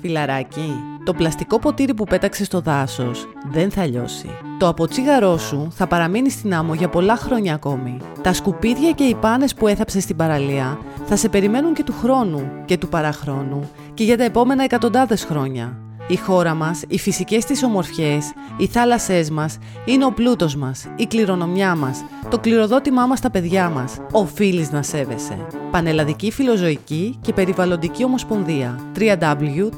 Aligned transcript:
Φιλαράκι, 0.00 0.74
το 1.04 1.14
πλαστικό 1.14 1.58
ποτήρι 1.58 1.94
που 1.94 2.04
πέταξε 2.04 2.44
στο 2.44 2.60
δάσος 2.60 3.28
δεν 3.50 3.70
θα 3.70 3.86
λιώσει. 3.86 4.28
Το 4.58 4.68
αποτσίγαρό 4.68 5.36
σου 5.36 5.68
θα 5.70 5.86
παραμείνει 5.86 6.30
στην 6.30 6.54
άμμο 6.54 6.74
για 6.74 6.88
πολλά 6.88 7.16
χρόνια 7.16 7.54
ακόμη. 7.54 7.96
Τα 8.22 8.32
σκουπίδια 8.32 8.90
και 8.90 9.04
οι 9.04 9.14
πάνες 9.14 9.54
που 9.54 9.66
έθαψες 9.66 10.02
στην 10.02 10.16
παραλία 10.16 10.78
θα 11.04 11.16
σε 11.16 11.28
περιμένουν 11.28 11.74
και 11.74 11.82
του 11.84 11.92
χρόνου 11.92 12.50
και 12.64 12.78
του 12.78 12.88
παραχρόνου 12.88 13.70
και 13.94 14.04
για 14.04 14.16
τα 14.16 14.24
επόμενα 14.24 14.64
εκατοντάδες 14.64 15.24
χρόνια. 15.24 15.87
Η 16.08 16.16
χώρα 16.16 16.54
μας, 16.54 16.82
οι 16.88 16.98
φυσικές 16.98 17.44
της 17.44 17.62
ομορφιές, 17.62 18.32
οι 18.56 18.66
θάλασσές 18.66 19.30
μας 19.30 19.58
είναι 19.84 20.04
ο 20.04 20.12
πλούτος 20.12 20.56
μας, 20.56 20.86
η 20.96 21.06
κληρονομιά 21.06 21.74
μας, 21.74 22.04
το 22.30 22.38
κληροδότημά 22.38 23.06
μας 23.06 23.18
στα 23.18 23.30
παιδιά 23.30 23.68
μας. 23.68 23.98
Οφείλεις 24.12 24.70
να 24.70 24.82
σέβεσαι. 24.82 25.46
Πανελλαδική 25.70 26.30
Φιλοζωική 26.30 27.18
και 27.20 27.32
Περιβαλλοντική 27.32 28.04
Ομοσπονδία 28.04 28.80
www.pfpo.gr 28.98 29.68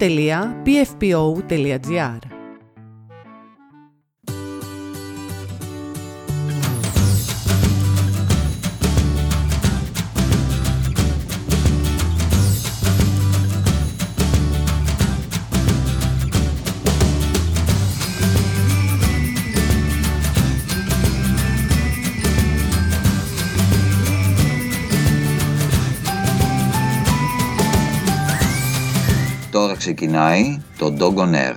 ξεκινάει 29.81 30.63
το 30.79 30.95
Dog 30.99 31.17
on 31.17 31.35
Air. 31.35 31.57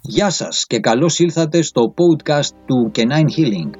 Γεια 0.00 0.30
σας 0.30 0.66
και 0.66 0.78
καλώς 0.78 1.18
ήλθατε 1.18 1.62
στο 1.62 1.94
podcast 1.96 2.54
του 2.66 2.90
Canine 2.94 3.30
Healing. 3.36 3.70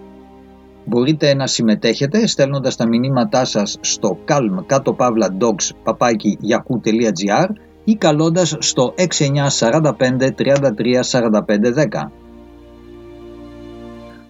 Μπορείτε 0.84 1.34
να 1.34 1.46
συμμετέχετε 1.46 2.26
στέλνοντας 2.26 2.76
τα 2.76 2.88
μηνύματά 2.88 3.44
σας 3.44 3.78
στο 3.80 4.18
calm 4.28 4.64
κάτω 4.66 4.92
παύλα 4.92 5.36
dogs 5.40 5.70
παπάκι 5.82 6.38
yahoo.gr 6.50 7.48
ή 7.84 7.94
καλώντας 7.94 8.56
στο 8.58 8.94
6945 8.96 9.02
33 10.36 11.00
45 11.10 11.30
10. 11.74 12.10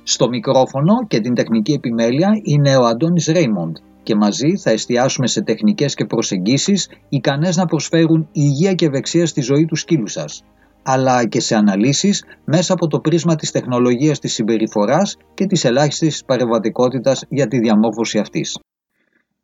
Στο 0.02 0.28
μικρόφωνο 0.28 0.94
και 1.08 1.20
την 1.20 1.34
τεχνική 1.34 1.72
επιμέλεια 1.72 2.30
είναι 2.42 2.76
ο 2.76 2.84
Αντώνης 2.84 3.26
Ρέιμοντ 3.26 3.76
και 4.02 4.14
μαζί 4.14 4.56
θα 4.56 4.70
εστιάσουμε 4.70 5.26
σε 5.26 5.42
τεχνικές 5.42 5.94
και 5.94 6.04
προσεγγίσεις 6.04 6.88
ικανές 7.08 7.56
να 7.56 7.66
προσφέρουν 7.66 8.28
υγεία 8.32 8.74
και 8.74 8.86
ευεξία 8.86 9.26
στη 9.26 9.40
ζωή 9.40 9.64
του 9.64 9.76
σκύλου 9.76 10.08
σας, 10.08 10.44
αλλά 10.82 11.26
και 11.26 11.40
σε 11.40 11.54
αναλύσεις 11.54 12.24
μέσα 12.44 12.72
από 12.72 12.86
το 12.86 13.00
πρίσμα 13.00 13.34
της 13.34 13.50
τεχνολογίας 13.50 14.18
της 14.18 14.32
συμπεριφοράς 14.32 15.16
και 15.34 15.46
της 15.46 15.64
ελάχιστης 15.64 16.24
παρεμβατικότητας 16.24 17.24
για 17.28 17.46
τη 17.46 17.58
διαμόρφωση 17.58 18.18
αυτής. 18.18 18.58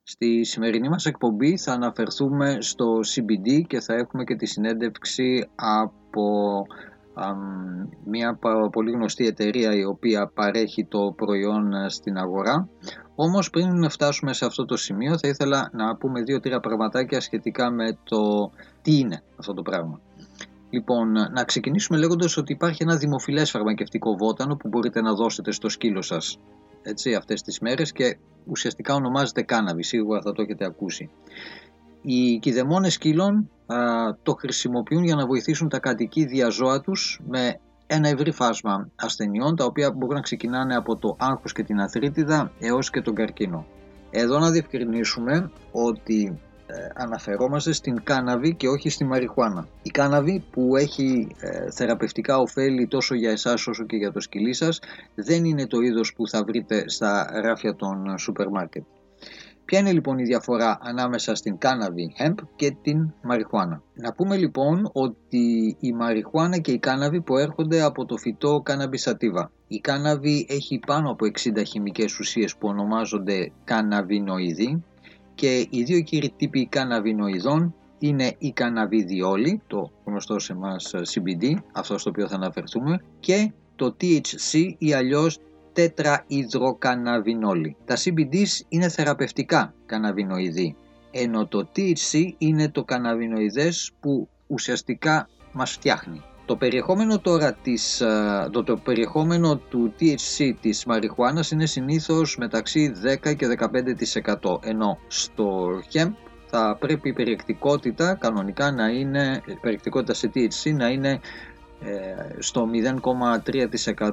Στη 0.02 0.44
σημερινή 0.44 0.88
μας 0.88 1.06
εκπομπή 1.06 1.56
θα 1.56 1.72
αναφερθούμε 1.72 2.56
στο 2.60 3.00
CBD 3.14 3.62
και 3.66 3.80
θα 3.80 3.94
έχουμε 3.94 4.24
και 4.24 4.36
τη 4.36 4.46
συνέντευξη 4.46 5.48
από 5.54 6.22
μια 8.04 8.38
πολύ 8.72 8.90
γνωστή 8.90 9.26
εταιρεία 9.26 9.74
η 9.74 9.84
οποία 9.84 10.30
παρέχει 10.34 10.84
το 10.84 11.12
προϊόν 11.16 11.88
στην 11.88 12.16
αγορά. 12.16 12.68
Όμως 13.14 13.50
πριν 13.50 13.90
φτάσουμε 13.90 14.32
σε 14.32 14.44
αυτό 14.44 14.64
το 14.64 14.76
σημείο 14.76 15.18
θα 15.18 15.28
ήθελα 15.28 15.70
να 15.72 15.96
πούμε 15.96 16.22
δύο-τρία 16.22 16.60
πραγματάκια 16.60 17.20
σχετικά 17.20 17.70
με 17.70 17.98
το 18.04 18.50
τι 18.82 18.98
είναι 18.98 19.22
αυτό 19.36 19.54
το 19.54 19.62
πράγμα. 19.62 20.00
Λοιπόν, 20.70 21.12
να 21.12 21.44
ξεκινήσουμε 21.44 21.98
λέγοντας 21.98 22.36
ότι 22.36 22.52
υπάρχει 22.52 22.82
ένα 22.82 22.96
δημοφιλές 22.96 23.50
φαρμακευτικό 23.50 24.16
βότανο 24.16 24.56
που 24.56 24.68
μπορείτε 24.68 25.00
να 25.00 25.12
δώσετε 25.12 25.50
στο 25.50 25.68
σκύλο 25.68 26.02
σας 26.02 26.38
έτσι, 26.82 27.14
αυτές 27.14 27.42
τις 27.42 27.58
μέρες 27.60 27.92
και 27.92 28.16
ουσιαστικά 28.44 28.94
ονομάζεται 28.94 29.42
κάναβη, 29.42 29.82
σίγουρα 29.82 30.20
θα 30.20 30.32
το 30.32 30.42
έχετε 30.42 30.64
ακούσει. 30.64 31.10
Οι 32.08 32.38
κηδεμόνες 32.38 32.92
σκύλων 32.92 33.50
α, 33.66 33.76
το 34.22 34.34
χρησιμοποιούν 34.34 35.04
για 35.04 35.14
να 35.14 35.26
βοηθήσουν 35.26 35.68
τα 35.68 35.78
κατοικίδια 35.78 36.48
ζώα 36.48 36.80
τους 36.80 37.20
με 37.28 37.60
ένα 37.86 38.08
ευρύ 38.08 38.32
φάσμα 38.32 38.90
ασθενειών 38.96 39.56
τα 39.56 39.64
οποία 39.64 39.92
μπορούν 39.92 40.14
να 40.14 40.20
ξεκινάνε 40.20 40.76
από 40.76 40.96
το 40.96 41.16
άγχος 41.18 41.52
και 41.52 41.62
την 41.62 41.80
αθρίτιδα 41.80 42.52
έως 42.58 42.90
και 42.90 43.00
τον 43.00 43.14
καρκίνο. 43.14 43.66
Εδώ 44.10 44.38
να 44.38 44.50
διευκρινίσουμε 44.50 45.50
ότι 45.72 46.40
ε, 46.66 46.74
αναφερόμαστε 46.94 47.72
στην 47.72 48.02
κάναβη 48.02 48.54
και 48.54 48.68
όχι 48.68 48.90
στη 48.90 49.04
μαριχουάνα. 49.04 49.68
Η 49.82 49.90
κάναβη 49.90 50.44
που 50.50 50.76
έχει 50.76 51.36
ε, 51.40 51.70
θεραπευτικά 51.70 52.38
ωφέλη 52.38 52.86
τόσο 52.86 53.14
για 53.14 53.30
εσάς 53.30 53.66
όσο 53.66 53.84
και 53.84 53.96
για 53.96 54.12
το 54.12 54.20
σκυλί 54.20 54.52
σας 54.52 54.80
δεν 55.14 55.44
είναι 55.44 55.66
το 55.66 55.80
είδος 55.80 56.12
που 56.14 56.28
θα 56.28 56.44
βρείτε 56.44 56.88
στα 56.88 57.40
ράφια 57.42 57.74
των 57.74 58.18
σούπερ 58.18 58.48
μάρκετ. 58.48 58.84
Ποια 59.66 59.78
είναι 59.78 59.92
λοιπόν 59.92 60.18
η 60.18 60.22
διαφορά 60.22 60.78
ανάμεσα 60.82 61.34
στην 61.34 61.58
κάναβη 61.58 62.14
hemp 62.18 62.34
και 62.56 62.76
την 62.82 63.12
μαριχουάνα; 63.22 63.82
Να 63.94 64.12
πούμε 64.12 64.36
λοιπόν 64.36 64.90
ότι 64.92 65.76
η 65.80 65.92
μαριχουάνα 65.92 66.58
και 66.58 66.72
η 66.72 66.78
κάναβη 66.78 67.20
προέρχονται 67.20 67.82
από 67.82 68.04
το 68.04 68.16
φυτό 68.16 68.62
Cannabis 68.66 69.10
sativa. 69.10 69.48
Η 69.68 69.78
κάναβη 69.78 70.46
έχει 70.48 70.80
πάνω 70.86 71.10
από 71.10 71.26
60 71.26 71.62
χημικές 71.66 72.18
ουσίες 72.18 72.56
που 72.56 72.68
ονομάζονται 72.68 73.52
καναβινοειδή 73.64 74.84
και 75.34 75.66
οι 75.70 75.82
δύο 75.82 76.00
κύριοι 76.00 76.32
τύποι 76.36 76.66
καναβινοειδών 76.66 77.74
είναι 77.98 78.34
η 78.38 78.52
καναβιδιόλη, 78.52 79.62
το 79.66 79.90
γνωστό 80.04 80.38
σε 80.38 80.52
εμάς 80.52 80.94
CBD, 81.14 81.54
αυτό 81.72 81.98
στο 81.98 82.10
οποίο 82.10 82.28
θα 82.28 82.34
αναφερθούμε, 82.34 83.00
και 83.20 83.52
το 83.76 83.96
THC 84.00 84.74
ή 84.78 84.92
αλλιώς 84.92 85.38
τετραϊδροκαναβινόλη. 85.76 87.76
Τα 87.84 87.96
CBDs 87.96 88.60
είναι 88.68 88.88
θεραπευτικά 88.88 89.74
καναβινοειδή, 89.86 90.76
ενώ 91.10 91.46
το 91.46 91.68
THC 91.76 92.32
είναι 92.38 92.68
το 92.68 92.84
καναβινοειδές 92.84 93.92
που 94.00 94.28
ουσιαστικά 94.46 95.28
μας 95.52 95.72
φτιάχνει. 95.72 96.22
Το 96.46 96.56
περιεχόμενο 96.56 97.18
τώρα 97.18 97.54
της, 97.54 98.02
το, 98.50 98.64
το 98.64 98.76
περιεχόμενο 98.76 99.56
του 99.56 99.94
THC 100.00 100.52
της 100.60 100.84
μαριχουάνας 100.84 101.50
είναι 101.50 101.66
συνήθως 101.66 102.36
μεταξύ 102.36 102.92
10 103.24 103.36
και 103.36 103.56
15% 104.42 104.58
ενώ 104.62 104.98
στο 105.08 105.68
hemp 105.92 106.12
θα 106.46 106.76
πρέπει 106.80 107.08
η 107.08 107.12
περιεκτικότητα 107.12 108.14
κανονικά 108.14 108.72
να 108.72 108.88
είναι, 108.88 109.42
η 109.46 109.58
περιεκτικότητα 109.60 110.14
σε 110.14 110.30
THC 110.34 110.74
να 110.74 110.88
είναι 110.88 111.20
ε, 111.80 112.36
στο 112.38 112.68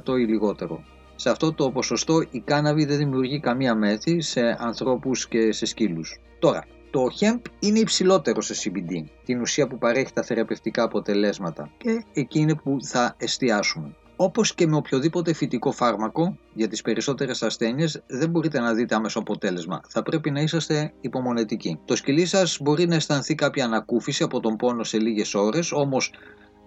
0,3% 0.09 0.19
ή 0.19 0.25
λιγότερο. 0.25 0.83
Σε 1.23 1.29
αυτό 1.29 1.53
το 1.53 1.71
ποσοστό 1.71 2.21
η 2.31 2.39
κάναβη 2.39 2.85
δεν 2.85 2.97
δημιουργεί 2.97 3.39
καμία 3.39 3.75
μέθη 3.75 4.21
σε 4.21 4.57
ανθρώπους 4.59 5.27
και 5.27 5.51
σε 5.51 5.65
σκύλους. 5.65 6.19
Τώρα, 6.39 6.65
το 6.91 7.05
hemp 7.19 7.41
είναι 7.59 7.79
υψηλότερο 7.79 8.41
σε 8.41 8.53
CBD, 8.63 9.03
την 9.25 9.41
ουσία 9.41 9.67
που 9.67 9.77
παρέχει 9.77 10.13
τα 10.13 10.23
θεραπευτικά 10.23 10.83
αποτελέσματα 10.83 11.71
και 11.77 12.03
εκεί 12.13 12.39
είναι 12.39 12.55
που 12.55 12.77
θα 12.81 13.15
εστιάσουμε. 13.17 13.95
Όπως 14.15 14.55
και 14.55 14.67
με 14.67 14.75
οποιοδήποτε 14.75 15.33
φυτικό 15.33 15.71
φάρμακο, 15.71 16.37
για 16.53 16.67
τις 16.67 16.81
περισσότερες 16.81 17.43
ασθένειες 17.43 18.03
δεν 18.07 18.29
μπορείτε 18.29 18.59
να 18.59 18.73
δείτε 18.73 18.95
άμεσο 18.95 19.19
αποτέλεσμα. 19.19 19.81
Θα 19.87 20.03
πρέπει 20.03 20.31
να 20.31 20.41
είσαστε 20.41 20.93
υπομονετικοί. 21.01 21.79
Το 21.85 21.95
σκυλί 21.95 22.25
σας 22.25 22.57
μπορεί 22.61 22.87
να 22.87 22.95
αισθανθεί 22.95 23.35
κάποια 23.35 23.65
ανακούφιση 23.65 24.23
από 24.23 24.39
τον 24.39 24.55
πόνο 24.55 24.83
σε 24.83 24.97
λίγες 24.97 25.33
ώρες, 25.33 25.71
όμως 25.71 26.11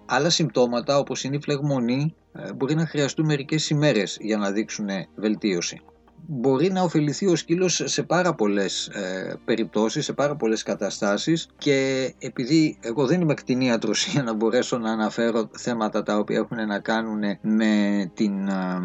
Άλλα 0.09 0.29
συμπτώματα 0.29 0.97
όπως 0.97 1.23
είναι 1.23 1.35
η 1.35 1.39
φλεγμονή 1.41 2.15
ε, 2.33 2.53
μπορεί 2.53 2.75
να 2.75 2.85
χρειαστούν 2.85 3.25
μερικές 3.25 3.69
ημέρες 3.69 4.17
για 4.21 4.37
να 4.37 4.51
δείξουν 4.51 4.87
βελτίωση. 5.15 5.81
Μπορεί 6.29 6.71
να 6.71 6.81
ωφεληθεί 6.81 7.27
ο 7.27 7.35
σκύλος 7.35 7.81
σε 7.85 8.03
πάρα 8.03 8.33
πολλές 8.33 8.87
ε, 8.87 9.39
περιπτώσεις, 9.45 10.05
σε 10.05 10.13
πάρα 10.13 10.35
πολλές 10.35 10.63
καταστάσεις 10.63 11.47
και 11.57 12.13
επειδή 12.19 12.77
εγώ 12.81 13.05
δεν 13.05 13.21
είμαι 13.21 13.33
κτηνίατρος 13.33 14.05
για 14.11 14.23
να 14.23 14.33
μπορέσω 14.33 14.77
να 14.77 14.91
αναφέρω 14.91 15.49
θέματα 15.57 16.03
τα 16.03 16.17
οποία 16.17 16.37
έχουν 16.37 16.67
να 16.67 16.79
κάνουν 16.79 17.23
με 17.41 18.11
την 18.13 18.47
ε, 18.47 18.81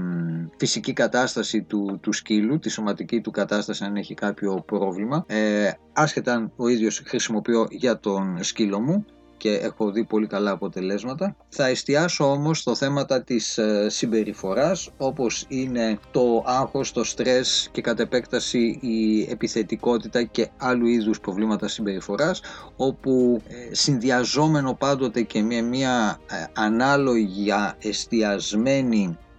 φυσική 0.56 0.92
κατάσταση 0.92 1.62
του, 1.62 1.98
του 2.02 2.12
σκύλου, 2.12 2.58
τη 2.58 2.68
σωματική 2.68 3.20
του 3.20 3.30
κατάσταση 3.30 3.84
αν 3.84 3.96
έχει 3.96 4.14
κάποιο 4.14 4.62
πρόβλημα, 4.66 5.24
ε, 5.28 5.70
άσχετα 5.92 6.34
αν 6.34 6.52
ο 6.56 6.68
ίδιος 6.68 7.02
χρησιμοποιώ 7.04 7.66
για 7.70 7.98
τον 7.98 8.38
σκύλο 8.42 8.80
μου, 8.80 9.04
και 9.42 9.54
έχω 9.54 9.90
δει 9.90 10.04
πολύ 10.04 10.26
καλά 10.26 10.50
αποτελέσματα. 10.50 11.36
Θα 11.48 11.66
εστιάσω 11.66 12.30
όμως 12.30 12.58
στο 12.58 12.74
θέματα 12.74 13.22
της 13.22 13.58
ε, 13.58 13.88
συμπεριφοράς 13.88 14.90
όπως 14.96 15.44
είναι 15.48 15.98
το 16.10 16.44
άγχος, 16.46 16.92
το 16.92 17.04
στρες 17.04 17.68
και 17.72 17.80
κατ' 17.80 18.00
επέκταση 18.00 18.78
η 18.82 19.22
επιθετικότητα 19.30 20.22
και 20.22 20.48
άλλου 20.56 20.86
είδους 20.86 21.20
προβλήματα 21.20 21.68
συμπεριφοράς 21.68 22.40
όπου 22.76 23.42
ε, 23.48 23.74
συνδυαζόμενο 23.74 24.74
πάντοτε 24.74 25.22
και 25.22 25.42
με 25.42 25.60
μια 25.60 26.18
ε, 26.30 26.44
ανάλογη 26.52 27.52
εστιασμένη 27.78 29.18
ε, 29.18 29.31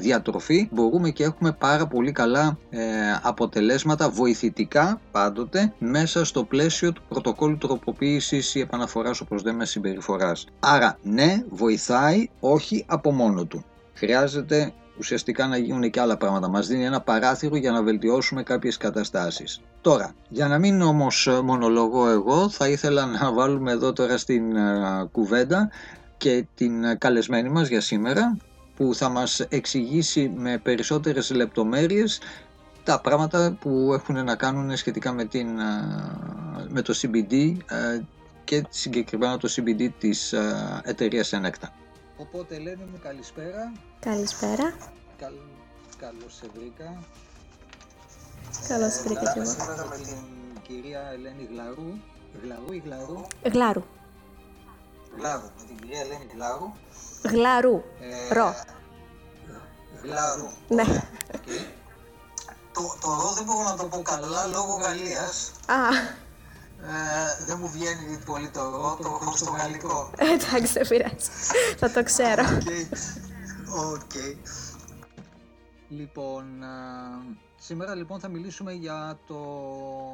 διατροφή 0.00 0.68
μπορούμε 0.72 1.10
και 1.10 1.24
έχουμε 1.24 1.52
πάρα 1.52 1.86
πολύ 1.86 2.12
καλά 2.12 2.58
ε, 2.70 2.80
αποτελέσματα 3.22 4.10
βοηθητικά 4.10 5.00
πάντοτε 5.10 5.72
μέσα 5.78 6.24
στο 6.24 6.44
πλαίσιο 6.44 6.92
του 6.92 7.02
πρωτοκόλλου 7.08 7.58
τροποποίησης 7.58 8.54
ή 8.54 8.60
επαναφοράς 8.60 9.20
όπως 9.20 9.44
λέμε 9.44 9.64
συμπεριφοράς. 9.64 10.46
Άρα 10.60 10.98
ναι 11.02 11.42
βοηθάει 11.48 12.28
όχι 12.40 12.84
από 12.88 13.12
μόνο 13.12 13.44
του. 13.44 13.64
Χρειάζεται 13.94 14.72
ουσιαστικά 14.98 15.46
να 15.46 15.56
γίνουν 15.56 15.90
και 15.90 16.00
άλλα 16.00 16.16
πράγματα. 16.16 16.48
Μας 16.48 16.66
δίνει 16.66 16.84
ένα 16.84 17.00
παράθυρο 17.00 17.56
για 17.56 17.70
να 17.70 17.82
βελτιώσουμε 17.82 18.42
κάποιες 18.42 18.76
καταστάσεις. 18.76 19.60
Τώρα, 19.80 20.14
για 20.28 20.48
να 20.48 20.58
μην 20.58 20.82
όμως 20.82 21.28
μονολογώ 21.44 22.08
εγώ, 22.08 22.48
θα 22.48 22.68
ήθελα 22.68 23.06
να 23.06 23.32
βάλουμε 23.32 23.72
εδώ 23.72 23.92
τώρα 23.92 24.18
στην 24.18 24.42
κουβέντα 25.12 25.70
και 26.16 26.46
την 26.54 26.98
καλεσμένη 26.98 27.48
μας 27.48 27.68
για 27.68 27.80
σήμερα, 27.80 28.36
που 28.78 28.94
θα 28.94 29.08
μας 29.08 29.40
εξηγήσει 29.40 30.32
με 30.36 30.58
περισσότερες 30.58 31.30
λεπτομέρειες 31.30 32.20
τα 32.84 33.00
πράγματα 33.00 33.56
που 33.60 33.90
έχουν 33.92 34.24
να 34.24 34.36
κάνουν 34.36 34.76
σχετικά 34.76 35.12
με, 35.12 35.24
την, 35.24 35.48
με 36.68 36.82
το 36.82 36.94
CBD 37.02 37.56
και 38.44 38.64
συγκεκριμένα 38.68 39.38
το 39.38 39.48
CBD 39.56 39.88
της 39.98 40.34
εταιρείας 40.82 41.30
Enecta. 41.34 41.68
Οπότε 42.16 42.54
Ελένη 42.54 42.84
μου 42.90 42.98
καλησπέρα. 43.02 43.72
Καλησπέρα. 44.00 44.74
Καλ, 45.18 45.32
καλώς 45.98 46.34
σε 46.34 46.46
βρήκα. 46.54 47.02
Καλώς 48.68 48.92
σε 48.92 49.02
βρήκα 49.02 49.32
και 49.32 49.40
εγώ. 49.40 49.50
Σήμερα 49.50 49.86
με 49.88 49.96
την 49.96 50.16
κυρία 50.68 51.00
Ελένη 51.12 51.48
Γλαρού. 51.50 51.98
Γλαρού 52.42 52.72
ή 52.72 52.82
Γλαρού; 52.84 53.26
Γλάρου. 53.42 53.82
Γλάρου. 55.16 55.42
Με 55.42 55.64
την 55.66 55.76
κυρία 55.76 56.00
Ελένη 56.00 56.26
Γλάρου. 56.34 56.72
Γλαρού. 57.22 57.82
Ε, 58.00 58.34
ρο. 58.34 58.54
Γλάρου. 60.02 60.48
Ναι. 60.68 60.84
Okay. 61.32 61.64
Το, 62.72 62.96
το 63.00 63.08
ρο 63.14 63.32
δεν 63.34 63.44
μπορώ 63.44 63.62
να 63.62 63.76
το 63.76 63.84
πω 63.84 64.02
καλά 64.02 64.46
λόγω 64.46 64.74
Γαλλίας. 64.74 65.52
Α. 65.66 65.76
Ε, 66.82 67.44
δεν 67.46 67.58
μου 67.60 67.68
βγαίνει 67.68 68.18
πολύ 68.24 68.48
το 68.48 68.60
ρο, 68.60 68.98
το 69.02 69.18
έχω 69.20 69.36
στο 69.36 69.50
γαλλικό. 69.50 70.10
Εντάξει, 70.16 70.72
δεν 70.72 70.88
πειράζει. 70.88 71.30
Θα 71.78 71.90
το 71.90 72.02
ξέρω. 72.02 72.42
Οκ. 73.92 74.12
Λοιπόν, 75.88 76.44
σήμερα 77.58 77.94
λοιπόν 77.94 78.20
θα 78.20 78.28
μιλήσουμε 78.28 78.72
για 78.72 79.18
το 79.26 79.40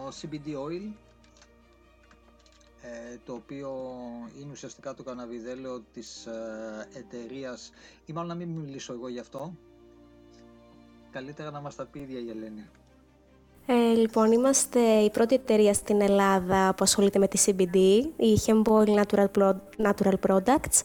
CBD 0.08 0.46
oil 0.46 0.86
ε, 0.86 1.03
το 3.24 3.32
οποίο 3.32 3.70
είναι 4.40 4.50
ουσιαστικά 4.52 4.94
το 4.94 5.02
καναβιδέλαιο 5.02 5.82
της 5.92 6.26
ε, 6.26 6.88
εταιρείας 6.94 7.70
ή 8.06 8.12
μάλλον 8.12 8.28
να 8.28 8.34
μην 8.34 8.48
μιλήσω 8.48 8.92
εγώ 8.92 9.08
γι' 9.08 9.18
αυτό 9.18 9.52
καλύτερα 11.10 11.50
να 11.50 11.60
μας 11.60 11.74
τα 11.74 11.84
πει 11.84 11.98
η 11.98 12.02
ίδια 12.02 12.18
η 12.20 12.30
Ελένη 12.30 12.68
ε, 13.66 13.94
λοιπόν, 13.94 14.32
είμαστε 14.32 14.80
η 14.80 15.10
πρώτη 15.10 15.34
εταιρεία 15.34 15.74
στην 15.74 16.00
Ελλάδα 16.00 16.68
που 16.76 16.84
ασχολείται 16.84 17.18
με 17.18 17.28
τη 17.28 17.44
CBD, 17.46 17.76
η 18.16 18.38
Hemboil 18.46 19.02
Natural, 19.02 19.54
Natural 19.82 20.14
Products. 20.26 20.80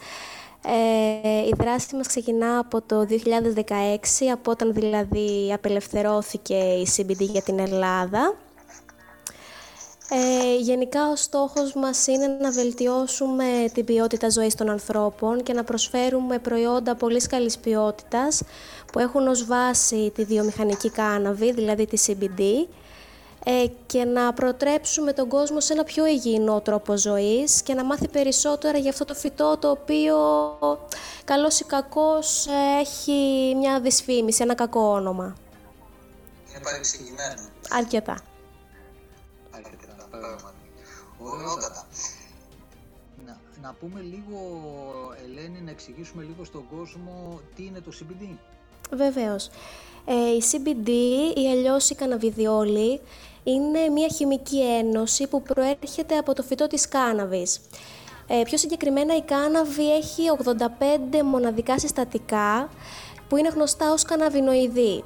Ε, 0.63 1.47
η 1.47 1.53
δράση 1.57 1.95
μας 1.95 2.07
ξεκινά 2.07 2.59
από 2.59 2.81
το 2.81 3.05
2016, 3.09 4.25
από 4.33 4.51
όταν 4.51 4.73
δηλαδή 4.73 5.53
απελευθερώθηκε 5.53 6.55
η 6.55 6.87
CBD 6.95 7.19
για 7.19 7.41
την 7.41 7.59
Ελλάδα. 7.59 8.35
Ε, 10.11 10.55
γενικά 10.55 11.09
ο 11.09 11.15
στόχος 11.15 11.73
μας 11.73 12.07
είναι 12.07 12.27
να 12.27 12.51
βελτιώσουμε 12.51 13.45
την 13.73 13.85
ποιότητα 13.85 14.29
ζωής 14.29 14.55
των 14.55 14.69
ανθρώπων 14.69 15.43
και 15.43 15.53
να 15.53 15.63
προσφέρουμε 15.63 16.39
προϊόντα 16.39 16.95
πολύ 16.95 17.21
καλής 17.21 17.57
ποιότητας 17.57 18.41
που 18.91 18.99
έχουν 18.99 19.27
ως 19.27 19.45
βάση 19.45 20.11
τη 20.15 20.23
βιομηχανική 20.23 20.89
κάναβη, 20.89 21.51
δηλαδή 21.51 21.85
τη 21.85 22.03
CBD, 22.07 22.67
ε, 23.43 23.65
και 23.85 24.03
να 24.03 24.33
προτρέψουμε 24.33 25.13
τον 25.13 25.27
κόσμο 25.27 25.59
σε 25.59 25.73
ένα 25.73 25.83
πιο 25.83 26.05
υγιεινό 26.05 26.61
τρόπο 26.61 26.97
ζωής 26.97 27.61
και 27.61 27.73
να 27.73 27.83
μάθει 27.83 28.07
περισσότερα 28.07 28.77
για 28.77 28.89
αυτό 28.89 29.05
το 29.05 29.13
φυτό 29.13 29.57
το 29.57 29.69
οποίο 29.69 30.17
καλός 31.25 31.59
ή 31.59 31.63
κακός 31.63 32.47
έχει 32.79 33.53
μια 33.57 33.79
δυσφήμιση, 33.79 34.43
ένα 34.43 34.55
κακό 34.55 34.91
όνομα. 34.91 35.35
Είναι 36.49 36.59
παρεξηγημένο. 36.63 37.41
Αρκετά. 37.69 37.71
Αρκετά, 37.71 38.13
πράγματι. 38.13 38.28
Ωραιότατα. 41.19 41.87
Να, 43.25 43.39
να 43.61 43.73
πούμε 43.79 44.01
λίγο, 44.01 44.39
Ελένη, 45.23 45.61
να 45.61 45.71
εξηγήσουμε 45.71 46.23
λίγο 46.23 46.43
στον 46.43 46.63
κόσμο 46.75 47.39
τι 47.55 47.65
είναι 47.65 47.79
το 47.79 47.91
CBD. 47.99 48.37
Βεβαίως. 48.91 49.49
Ε, 50.05 50.13
η 50.13 50.43
CBD 50.51 50.89
ή 51.37 51.49
αλλιώς 51.49 51.89
η 51.89 51.95
καναβιδιόλη 51.95 53.01
είναι 53.43 53.89
μια 53.89 54.07
χημική 54.07 54.61
ένωση 54.61 55.27
που 55.27 55.41
προέρχεται 55.41 56.17
από 56.17 56.33
το 56.33 56.43
φυτό 56.43 56.67
της 56.67 56.87
κάναβης. 56.87 57.59
Ε, 58.27 58.41
πιο 58.43 58.57
συγκεκριμένα 58.57 59.15
η 59.15 59.21
κάναβη 59.21 59.95
έχει 59.95 60.23
85 61.17 61.21
μοναδικά 61.23 61.79
συστατικά 61.79 62.69
που 63.29 63.37
είναι 63.37 63.49
γνωστά 63.49 63.91
ως 63.91 64.03
καναβινοειδή. 64.03 65.03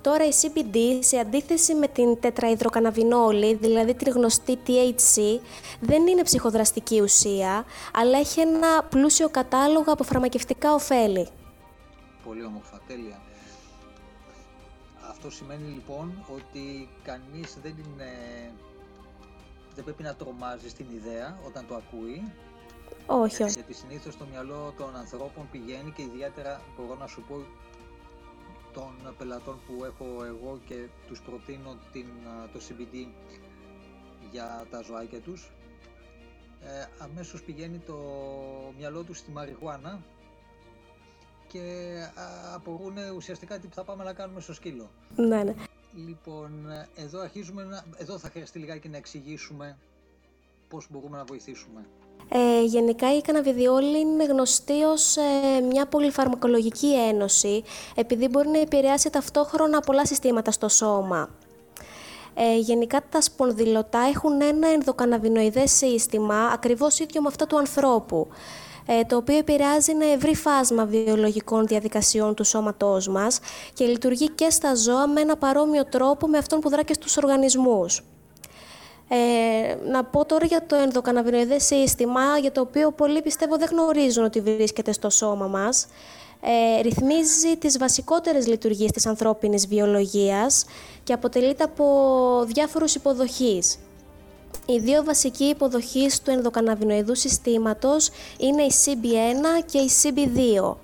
Τώρα 0.00 0.24
η 0.26 0.30
CBD 0.40 0.76
σε 1.00 1.18
αντίθεση 1.18 1.74
με 1.74 1.88
την 1.88 2.20
τετραϊδροκαναβινόλη, 2.20 3.54
δηλαδή 3.54 3.94
τη 3.94 4.10
γνωστή 4.10 4.58
THC, 4.66 5.40
δεν 5.80 6.06
είναι 6.06 6.22
ψυχοδραστική 6.22 7.00
ουσία, 7.00 7.64
αλλά 7.92 8.18
έχει 8.18 8.40
ένα 8.40 8.82
πλούσιο 8.88 9.28
κατάλογο 9.28 9.92
από 9.92 10.04
φαρμακευτικά 10.04 10.74
ωφέλη. 10.74 11.28
Πολύ 12.24 12.44
όμορφα, 12.44 12.80
τέλεια. 12.86 13.20
Αυτό 15.10 15.30
σημαίνει 15.30 15.68
λοιπόν 15.68 16.24
ότι 16.34 16.88
κανείς 17.04 17.56
δεν 17.62 17.74
είναι... 17.78 18.10
Δεν 19.74 19.84
πρέπει 19.84 20.02
να 20.02 20.14
τρομάζει 20.14 20.68
στην 20.68 20.86
ιδέα 20.94 21.38
όταν 21.46 21.64
το 21.68 21.74
ακούει. 21.74 22.32
Όχι, 23.06 23.42
όχι. 23.42 23.52
Γιατί 23.52 23.74
συνήθως 23.74 24.16
το 24.16 24.24
μυαλό 24.30 24.74
των 24.76 24.96
ανθρώπων 24.96 25.48
πηγαίνει 25.50 25.90
και 25.96 26.02
ιδιαίτερα 26.02 26.60
μπορώ 26.76 26.94
να 27.00 27.06
σου 27.06 27.24
πω 27.28 27.34
των 28.72 29.14
πελατών 29.18 29.58
που 29.66 29.84
έχω 29.84 30.24
εγώ 30.24 30.60
και 30.66 30.88
τους 31.08 31.20
προτείνω 31.20 31.76
την, 31.92 32.06
το 32.52 32.60
CBD 32.68 33.06
για 34.30 34.66
τα 34.70 34.82
ζωάκια 34.82 35.20
τους 35.20 35.50
ε, 36.64 36.86
αμέσως 36.98 37.42
πηγαίνει 37.42 37.78
το 37.78 37.96
μυαλό 38.78 39.02
τους 39.02 39.18
στη 39.18 39.30
μαριχουάνα 39.30 40.02
και 41.48 41.94
απορούν 42.54 42.96
ουσιαστικά 43.16 43.58
τι 43.58 43.68
θα 43.70 43.84
πάμε 43.84 44.04
να 44.04 44.12
κάνουμε 44.12 44.40
στο 44.40 44.54
σκύλο. 44.54 44.90
Ναι, 45.16 45.42
ναι. 45.42 45.54
Λοιπόν, 45.94 46.66
εδώ, 46.94 47.20
αρχίζουμε 47.20 47.64
να, 47.64 47.84
εδώ 47.96 48.18
θα 48.18 48.28
χρειαστεί 48.28 48.58
λιγάκι 48.58 48.88
να 48.88 48.96
εξηγήσουμε 48.96 49.78
πώς 50.68 50.86
μπορούμε 50.90 51.16
να 51.16 51.24
βοηθήσουμε. 51.24 51.86
Ε, 52.34 52.64
γενικά 52.64 53.16
η 53.16 53.20
καναβιδιόλη 53.20 54.00
είναι 54.00 54.24
γνωστή 54.24 54.82
ως 54.82 55.16
ε, 55.16 55.60
μια 55.60 55.86
πολυφαρμακολογική 55.86 56.94
ένωση 57.08 57.62
επειδή 57.94 58.28
μπορεί 58.28 58.48
να 58.48 58.60
επηρεάσει 58.60 59.10
ταυτόχρονα 59.10 59.80
πολλά 59.80 60.06
συστήματα 60.06 60.50
στο 60.50 60.68
σώμα. 60.68 61.28
Ε, 62.34 62.56
γενικά 62.58 63.00
τα 63.10 63.20
σπονδυλωτά 63.20 64.00
έχουν 64.14 64.40
ένα 64.40 64.68
ενδοκαναβινοειδές 64.68 65.72
σύστημα 65.72 66.34
ακριβώς 66.52 66.98
ίδιο 66.98 67.20
με 67.20 67.28
αυτό 67.28 67.46
του 67.46 67.58
ανθρώπου. 67.58 68.28
Ε, 68.86 69.02
το 69.02 69.16
οποίο 69.16 69.36
επηρεάζει 69.36 69.90
ένα 69.90 70.06
ευρύ 70.06 70.34
φάσμα 70.34 70.84
βιολογικών 70.84 71.66
διαδικασιών 71.66 72.34
του 72.34 72.44
σώματός 72.44 73.08
μας 73.08 73.40
και 73.74 73.84
λειτουργεί 73.84 74.28
και 74.30 74.50
στα 74.50 74.74
ζώα 74.74 75.08
με 75.08 75.20
ένα 75.20 75.36
παρόμοιο 75.36 75.84
τρόπο 75.84 76.26
με 76.28 76.38
αυτόν 76.38 76.60
που 76.60 76.68
δρά 76.68 76.82
και 76.82 76.94
στους 76.94 77.16
οργανισμούς. 77.16 78.02
Ε, 79.14 79.74
να 79.90 80.04
πω 80.04 80.24
τώρα 80.24 80.46
για 80.46 80.66
το 80.66 80.76
ενδοκαναβινοειδές 80.76 81.64
σύστημα, 81.64 82.38
για 82.40 82.52
το 82.52 82.60
οποίο 82.60 82.92
πολλοί 82.92 83.22
πιστεύω 83.22 83.56
δεν 83.56 83.68
γνωρίζουν 83.70 84.24
ότι 84.24 84.40
βρίσκεται 84.40 84.92
στο 84.92 85.10
σώμα 85.10 85.46
μας. 85.46 85.86
Ε, 86.40 86.80
ρυθμίζει 86.80 87.56
τις 87.58 87.78
βασικότερες 87.78 88.46
λειτουργίες 88.46 88.90
της 88.90 89.06
ανθρώπινης 89.06 89.66
βιολογίας 89.66 90.64
και 91.04 91.12
αποτελείται 91.12 91.64
από 91.64 91.84
διάφορους 92.46 92.94
υποδοχείς. 92.94 93.78
Οι 94.66 94.78
δύο 94.78 95.04
βασικοί 95.04 95.44
υποδοχείς 95.44 96.22
του 96.22 96.30
ενδοκαναβινοειδού 96.30 97.14
συστήματος 97.14 98.10
είναι 98.38 98.62
η 98.62 98.72
CB1 98.84 99.64
και 99.66 99.78
η 99.78 99.90
CB2. 100.02 100.74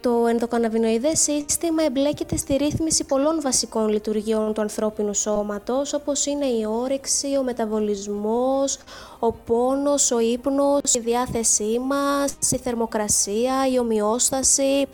Το 0.00 0.26
ενδοκαναβινοειδές 0.26 1.20
σύστημα 1.20 1.82
εμπλέκεται 1.82 2.36
στη 2.36 2.56
ρύθμιση 2.56 3.04
πολλών 3.04 3.40
βασικών 3.40 3.88
λειτουργιών 3.88 4.54
του 4.54 4.60
ανθρώπινου 4.60 5.14
σώματος, 5.14 5.92
όπως 5.92 6.26
είναι 6.26 6.46
η 6.46 6.64
όρεξη, 6.68 7.36
ο 7.38 7.42
μεταβολισμός, 7.42 8.78
ο 9.18 9.32
πόνος, 9.32 10.10
ο 10.10 10.18
ύπνος, 10.20 10.94
η 10.94 11.00
διάθεσή 11.00 11.78
μας, 11.78 12.36
η 12.50 12.56
θερμοκρασία, 12.56 13.68
η 13.72 13.78
ομοιόσταση, 13.78 14.86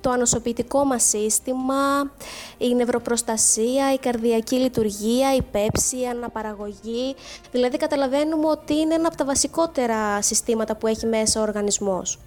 το 0.00 0.10
ανοσοποιητικό 0.10 0.84
μας 0.84 1.02
σύστημα, 1.02 2.10
η 2.58 2.74
νευροπροστασία, 2.74 3.92
η 3.92 3.98
καρδιακή 3.98 4.56
λειτουργία, 4.56 5.34
η 5.34 5.42
πέψη, 5.42 6.00
η 6.00 6.06
αναπαραγωγή. 6.06 7.14
Δηλαδή 7.50 7.76
καταλαβαίνουμε 7.76 8.48
ότι 8.48 8.74
είναι 8.74 8.94
ένα 8.94 9.06
από 9.06 9.16
τα 9.16 9.24
βασικότερα 9.24 10.22
συστήματα 10.22 10.76
που 10.76 10.86
έχει 10.86 11.06
μέσα 11.06 11.40
ο 11.40 11.42
οργανισμός. 11.42 12.18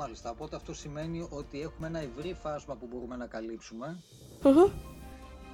Μάλιστα, 0.00 0.30
οπότε 0.30 0.56
αυτό 0.56 0.74
σημαίνει 0.74 1.26
ότι 1.30 1.60
έχουμε 1.60 1.86
ένα 1.86 1.98
ευρύ 1.98 2.34
φάσμα 2.42 2.74
που 2.74 2.86
μπορούμε 2.90 3.16
να 3.16 3.26
καλύψουμε. 3.26 4.02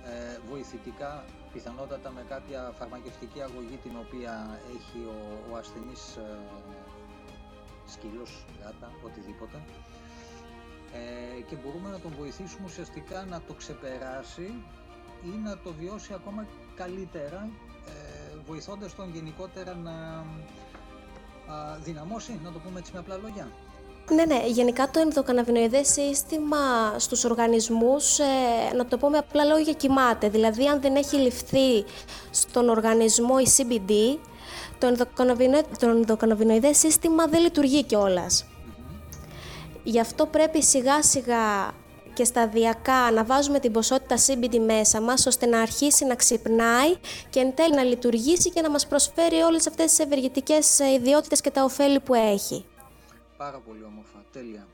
Ε, 0.05 0.39
βοηθητικά, 0.51 1.25
πιθανότατα 1.53 2.11
με 2.11 2.25
κάποια 2.29 2.73
φαρμακευτική 2.79 3.41
αγωγή 3.43 3.77
την 3.83 3.93
οποία 4.05 4.59
έχει 4.77 4.99
ο, 5.07 5.53
ο 5.53 5.57
ασθενής 5.57 6.17
ε, 6.17 6.39
σκύλος, 7.87 8.45
γάτα, 8.63 8.91
οτιδήποτε. 9.05 9.63
Ε, 10.93 11.41
και 11.41 11.57
μπορούμε 11.57 11.91
να 11.91 11.99
τον 12.01 12.13
βοηθήσουμε 12.19 12.67
ουσιαστικά 12.67 13.25
να 13.25 13.41
το 13.47 13.53
ξεπεράσει 13.53 14.55
ή 15.25 15.33
να 15.45 15.59
το 15.59 15.73
βιώσει 15.73 16.13
ακόμα 16.15 16.47
καλύτερα, 16.75 17.49
ε, 17.87 18.37
βοηθώντας 18.47 18.95
τον 18.95 19.11
γενικότερα 19.15 19.75
να 19.75 20.25
δυναμώσει, 21.83 22.41
να 22.45 22.53
το 22.53 22.59
πούμε 22.59 22.79
έτσι 22.79 22.93
με 22.93 22.99
απλά 22.99 23.17
λόγια. 23.17 23.49
Ναι, 24.11 24.25
ναι. 24.25 24.43
Γενικά 24.47 24.91
το 24.91 25.01
ενδοκαναβινοειδές 25.01 25.89
σύστημα 25.89 26.57
στους 26.97 27.25
οργανισμούς, 27.25 28.19
ε, 28.19 28.25
να 28.77 28.87
το 28.87 28.99
πούμε 28.99 29.19
απλά 29.19 29.45
λόγια, 29.45 29.73
κοιμάται. 29.73 30.29
Δηλαδή, 30.29 30.67
αν 30.67 30.81
δεν 30.81 30.97
έχει 30.97 31.17
ληφθεί 31.17 31.85
στον 32.31 32.69
οργανισμό 32.69 33.35
η 33.39 33.49
CBD, 33.57 34.19
το, 34.79 34.87
ενδοκαναβινο... 34.87 35.61
το 35.79 35.89
ενδοκαναβινοειδές 35.89 36.79
σύστημα 36.79 37.27
δεν 37.27 37.41
λειτουργεί 37.41 37.85
κιόλας. 37.85 38.47
Γι' 39.83 40.01
αυτό 40.01 40.27
πρέπει 40.27 40.63
σιγά 40.63 41.03
σιγά 41.03 41.73
και 42.15 42.25
σταδιακά 42.25 43.11
να 43.11 43.25
βάζουμε 43.25 43.59
την 43.59 43.73
ποσότητα 43.73 44.17
CBD 44.27 44.59
μέσα 44.59 45.01
μας 45.01 45.27
ώστε 45.27 45.47
να 45.47 45.61
αρχίσει 45.61 46.05
να 46.05 46.15
ξυπνάει 46.15 46.95
και 47.31 47.41
εν 47.41 47.55
τέλει 47.55 47.75
να 47.75 47.83
λειτουργήσει 47.83 48.51
και 48.51 48.61
να 48.61 48.71
μας 48.71 48.87
προσφέρει 48.87 49.37
όλες 49.37 49.67
αυτές 49.67 49.85
τις 49.87 49.99
ευεργετικές 49.99 50.79
ιδιότητες 50.79 51.41
και 51.41 51.51
τα 51.51 51.65
ωφέλη 51.65 52.01
που 52.01 52.15
έχει. 52.15 52.65
Πάρα 53.45 53.61
πολύ 53.61 53.85
όμορφα, 53.85 54.25
τέλεια. 54.33 54.67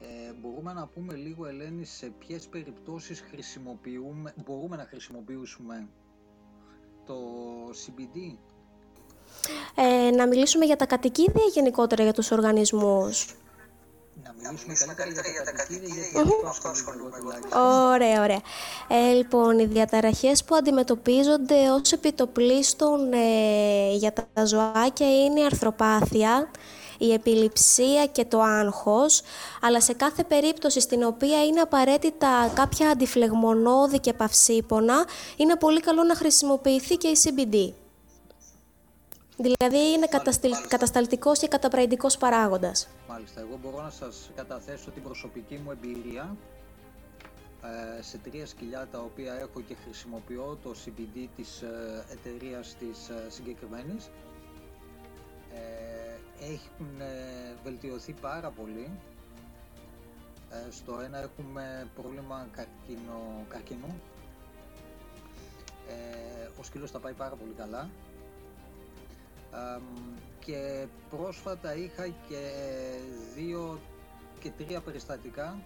Ε, 0.00 0.32
μπορούμε 0.40 0.72
να 0.72 0.86
πούμε 0.86 1.14
λίγο, 1.14 1.46
Ελένη, 1.46 1.84
σε 1.84 2.12
ποιες 2.18 2.46
περιπτώσεις 2.46 3.24
χρησιμοποιούμε, 3.30 4.34
μπορούμε 4.44 4.76
να 4.76 4.86
χρησιμοποιήσουμε 4.90 5.88
το 7.06 7.14
CBD. 7.70 8.36
Ε, 9.74 10.10
να 10.10 10.26
μιλήσουμε 10.26 10.64
για 10.64 10.76
τα 10.76 10.86
κατοικίδια 10.86 11.42
ή 11.46 11.50
γενικότερα 11.50 12.02
για 12.02 12.12
τους 12.12 12.30
οργανισμούς. 12.30 13.34
Να 14.42 14.52
μιλήσουμε 14.52 14.94
καλύτερα 14.94 15.28
για 15.28 15.44
τα 15.44 15.52
κατοικίδια, 15.52 15.94
γιατί 15.94 16.30
αυτό 16.46 16.70
Ωραία, 17.92 18.22
ωραία. 18.22 18.40
Ε, 18.88 19.12
λοιπόν, 19.12 19.58
οι 19.58 19.66
διαταραχές 19.66 20.44
που 20.44 20.54
αντιμετωπίζονται 20.54 21.70
ως 21.70 21.92
επιτοπλίστων 21.92 23.12
ε, 23.12 23.94
για 23.94 24.12
τα 24.12 24.44
ζωάκια 24.44 25.24
είναι 25.24 25.40
η 25.40 25.44
αρθροπάθεια, 25.44 26.50
η 26.98 27.12
επιληψία 27.12 28.06
και 28.06 28.24
το 28.24 28.40
άγχος, 28.40 29.22
αλλά 29.60 29.80
σε 29.80 29.92
κάθε 29.92 30.24
περίπτωση 30.24 30.80
στην 30.80 31.02
οποία 31.02 31.44
είναι 31.44 31.60
απαραίτητα 31.60 32.52
κάποια 32.54 32.88
αντιφλεγμονώδη 32.88 33.98
και 33.98 34.12
παυσίπονα, 34.12 35.06
είναι 35.36 35.56
πολύ 35.56 35.80
καλό 35.80 36.02
να 36.02 36.14
χρησιμοποιηθεί 36.14 36.96
και 36.96 37.08
η 37.08 37.16
CBD. 37.22 37.72
Δηλαδή 39.36 39.92
είναι 39.92 40.06
κατασταλτικός 40.68 41.38
και 41.38 41.48
καταπραϊντικός 41.48 42.16
παράγοντας. 42.16 42.88
Μάλιστα, 43.08 43.40
εγώ 43.40 43.58
μπορώ 43.62 43.82
να 43.82 43.90
σας 43.90 44.30
καταθέσω 44.34 44.90
την 44.90 45.02
προσωπική 45.02 45.60
μου 45.64 45.70
εμπειρία 45.70 46.36
ε, 47.64 48.02
σε 48.02 48.18
τρία 48.18 48.46
σκυλιά 48.46 48.88
τα 48.92 48.98
οποία 48.98 49.34
έχω 49.34 49.60
και 49.60 49.74
χρησιμοποιώ 49.84 50.58
το 50.62 50.74
CBD 50.84 51.26
της 51.36 51.62
ε, 51.62 52.04
εταιρείας 52.12 52.76
της 52.78 53.08
ε, 53.08 53.30
συγκεκριμένης 53.30 54.10
έχουν 56.50 57.00
ε, 57.00 57.54
βελτιωθεί 57.64 58.12
πάρα 58.12 58.50
πολύ. 58.50 58.90
Ε, 60.50 60.70
στο 60.70 61.00
ένα 61.00 61.18
έχουμε 61.18 61.88
πρόβλημα 61.94 62.48
καρκίνο, 62.52 63.44
καρκίνου. 63.48 64.00
Ε, 65.88 66.48
ο 66.60 66.62
σκύλος 66.62 66.90
θα 66.90 66.98
πάει 66.98 67.12
πάρα 67.12 67.34
πολύ 67.34 67.52
καλά. 67.52 67.90
και 70.40 70.86
πρόσφατα 71.10 71.74
είχα 71.74 72.06
και 72.08 72.50
δύο 73.34 73.80
και 74.40 74.50
τρία 74.50 74.80
περιστατικά 74.80 75.58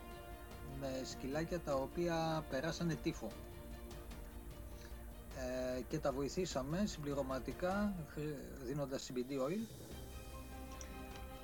με 0.80 1.00
σκυλάκια 1.04 1.58
τα 1.60 1.74
οποία 1.74 2.44
περάσανε 2.50 2.94
τύφο. 2.94 3.28
και 5.88 5.98
τα 5.98 6.12
βοηθήσαμε 6.12 6.82
συμπληρωματικά 6.86 7.94
δίνοντας 8.66 9.10
CBD 9.10 9.32
oil 9.48 9.85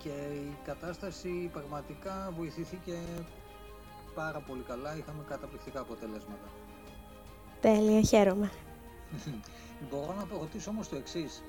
και 0.03 0.09
η 0.35 0.57
κατάσταση 0.65 1.51
πραγματικά 1.53 2.33
βοηθήθηκε 2.37 2.99
πάρα 4.15 4.41
πολύ 4.41 4.63
καλά, 4.63 4.97
είχαμε 4.97 5.25
καταπληκτικά 5.29 5.81
αποτελέσματα. 5.81 6.49
Τέλεια, 7.61 8.01
χαίρομαι. 8.01 8.51
Μπορώ 9.91 10.15
να 10.15 10.39
ρωτήσω 10.39 10.71
όμως 10.71 10.89
το 10.89 10.97
εξής. 10.97 11.43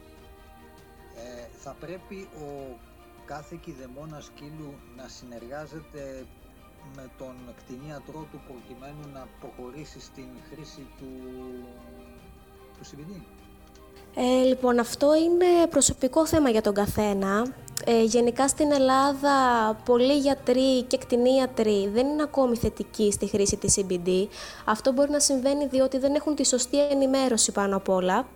Ε, 1.15 1.47
θα 1.63 1.75
πρέπει 1.79 2.27
ο 2.37 2.77
κάθε 3.25 3.59
κηδεμόνα 3.61 4.19
σκύλου 4.19 4.73
να 4.95 5.07
συνεργάζεται 5.07 6.25
με 6.95 7.09
τον 7.17 7.35
κτηνίατρό 7.57 8.27
του 8.31 8.41
προκειμένου 8.47 9.11
να 9.13 9.27
προχωρήσει 9.39 9.99
στην 9.99 10.27
χρήση 10.49 10.87
του, 10.97 11.11
του 12.77 12.85
CBD. 12.85 13.21
Ε, 14.15 14.43
λοιπόν, 14.43 14.79
αυτό 14.79 15.15
είναι 15.15 15.67
προσωπικό 15.69 16.27
θέμα 16.27 16.49
για 16.49 16.61
τον 16.61 16.73
καθένα. 16.73 17.53
Ε, 17.85 18.03
γενικά 18.03 18.47
στην 18.47 18.71
Ελλάδα 18.71 19.35
πολλοί 19.85 20.17
γιατροί 20.17 20.83
και 20.83 20.97
κτηνίατροι 20.97 21.89
δεν 21.93 22.07
είναι 22.07 22.23
ακόμη 22.23 22.55
θετικοί 22.55 23.11
στη 23.11 23.27
χρήση 23.27 23.57
της 23.57 23.75
CBD. 23.77 24.27
Αυτό 24.65 24.91
μπορεί 24.91 25.11
να 25.11 25.19
συμβαίνει 25.19 25.67
διότι 25.67 25.97
δεν 25.97 26.15
έχουν 26.15 26.35
τη 26.35 26.45
σωστή 26.45 26.79
ενημέρωση 26.79 27.51
πάνω 27.51 27.75
απ' 27.75 27.89
όλα. 27.89 28.27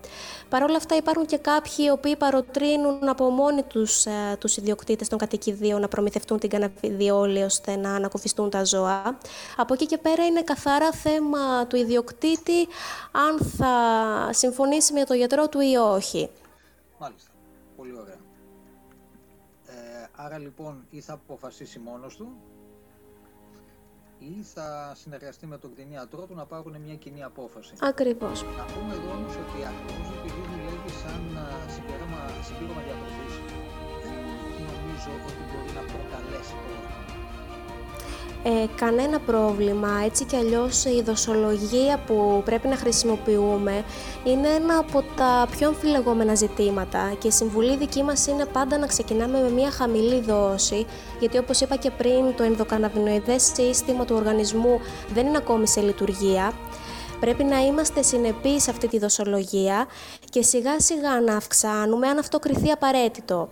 Παρ' 0.49 0.63
όλα 0.63 0.75
αυτά 0.75 0.95
υπάρχουν 0.95 1.25
και 1.25 1.37
κάποιοι 1.37 1.75
οι 1.77 1.89
οποίοι 1.89 2.15
παροτρύνουν 2.15 3.09
από 3.09 3.29
μόνοι 3.29 3.63
τους 3.63 4.05
ε, 4.05 4.35
τους 4.39 4.57
ιδιοκτήτες 4.57 5.07
των 5.07 5.17
κατοικιδίων 5.17 5.81
να 5.81 5.87
προμηθευτούν 5.87 6.39
την 6.39 6.49
καναβιδιόλη 6.49 7.43
ώστε 7.43 7.75
να 7.75 7.93
ανακουφιστούν 7.93 8.49
τα 8.49 8.63
ζώα. 8.63 9.17
Από 9.57 9.73
εκεί 9.73 9.85
και 9.85 9.97
πέρα 9.97 10.25
είναι 10.25 10.41
καθαρά 10.41 10.91
θέμα 10.91 11.67
του 11.67 11.75
ιδιοκτήτη 11.75 12.67
αν 13.11 13.47
θα 13.57 13.73
συμφωνήσει 14.33 14.93
με 14.93 15.03
τον 15.03 15.17
γιατρό 15.17 15.49
του 15.49 15.59
ή 15.59 15.75
όχι. 15.75 16.29
Μάλιστα. 16.97 17.31
Πολύ 17.75 17.97
ωραία. 17.99 18.26
Άρα 20.19 20.37
λοιπόν 20.37 20.85
ή 20.89 20.99
θα 21.01 21.13
αποφασίσει 21.13 21.79
μόνος 21.79 22.15
του 22.15 22.27
ή 24.19 24.41
θα 24.53 24.93
συνεργαστεί 24.95 25.45
με 25.47 25.57
τον 25.57 25.71
κτηνίατρό 25.73 26.25
του 26.25 26.35
να 26.35 26.45
πάρουν 26.45 26.81
μια 26.81 26.95
κοινή 26.95 27.23
απόφαση. 27.23 27.73
Ακριβώς. 27.79 28.43
Να 28.43 28.63
πούμε 28.73 28.93
εδώ 28.93 29.09
όμως 29.17 29.35
ότι 29.43 29.57
ακριβώς 29.71 30.07
επειδή 30.17 30.41
δουλεύει 30.51 30.91
σαν 31.01 31.21
συμπλήρωμα, 31.73 32.21
συμπλήρωμα 32.47 32.81
διατροφής 32.87 33.33
δεν 34.03 34.65
νομίζω 34.73 35.11
ότι 35.27 35.41
μπορεί 35.49 35.71
να 35.79 35.83
προκαλέσει 35.91 36.53
πρόβλημα 36.63 37.06
ε, 38.49 38.65
κανένα 38.75 39.19
πρόβλημα. 39.19 39.89
Έτσι 40.05 40.25
κι 40.25 40.35
αλλιώς 40.35 40.85
η 40.85 41.01
δοσολογία 41.01 41.99
που 42.05 42.41
πρέπει 42.45 42.67
να 42.67 42.75
χρησιμοποιούμε 42.75 43.83
είναι 44.23 44.47
ένα 44.47 44.77
από 44.77 45.03
τα 45.15 45.47
πιο 45.51 45.67
αμφιλεγόμενα 45.67 46.35
ζητήματα 46.35 47.13
και 47.19 47.27
η 47.27 47.31
συμβουλή 47.31 47.77
δική 47.77 48.03
μας 48.03 48.27
είναι 48.27 48.45
πάντα 48.45 48.77
να 48.77 48.87
ξεκινάμε 48.87 49.41
με 49.41 49.49
μια 49.49 49.71
χαμηλή 49.71 50.21
δόση 50.21 50.85
γιατί 51.19 51.37
όπως 51.37 51.61
είπα 51.61 51.75
και 51.75 51.91
πριν 51.91 52.35
το 52.35 52.43
ενδοκαναβινοειδές 52.43 53.51
σύστημα 53.55 54.05
του 54.05 54.15
οργανισμού 54.15 54.79
δεν 55.13 55.25
είναι 55.25 55.37
ακόμη 55.37 55.67
σε 55.67 55.81
λειτουργία. 55.81 56.53
Πρέπει 57.19 57.43
να 57.43 57.57
είμαστε 57.57 58.01
συνεπείς 58.01 58.63
σε 58.63 58.69
αυτή 58.69 58.87
τη 58.87 58.99
δοσολογία 58.99 59.87
και 60.29 60.41
σιγά 60.41 60.79
σιγά 60.79 61.21
να 61.21 61.35
αυξάνουμε 61.35 62.07
αν 62.07 62.17
αυτό 62.17 62.39
κριθεί 62.39 62.71
απαραίτητο. 62.71 63.49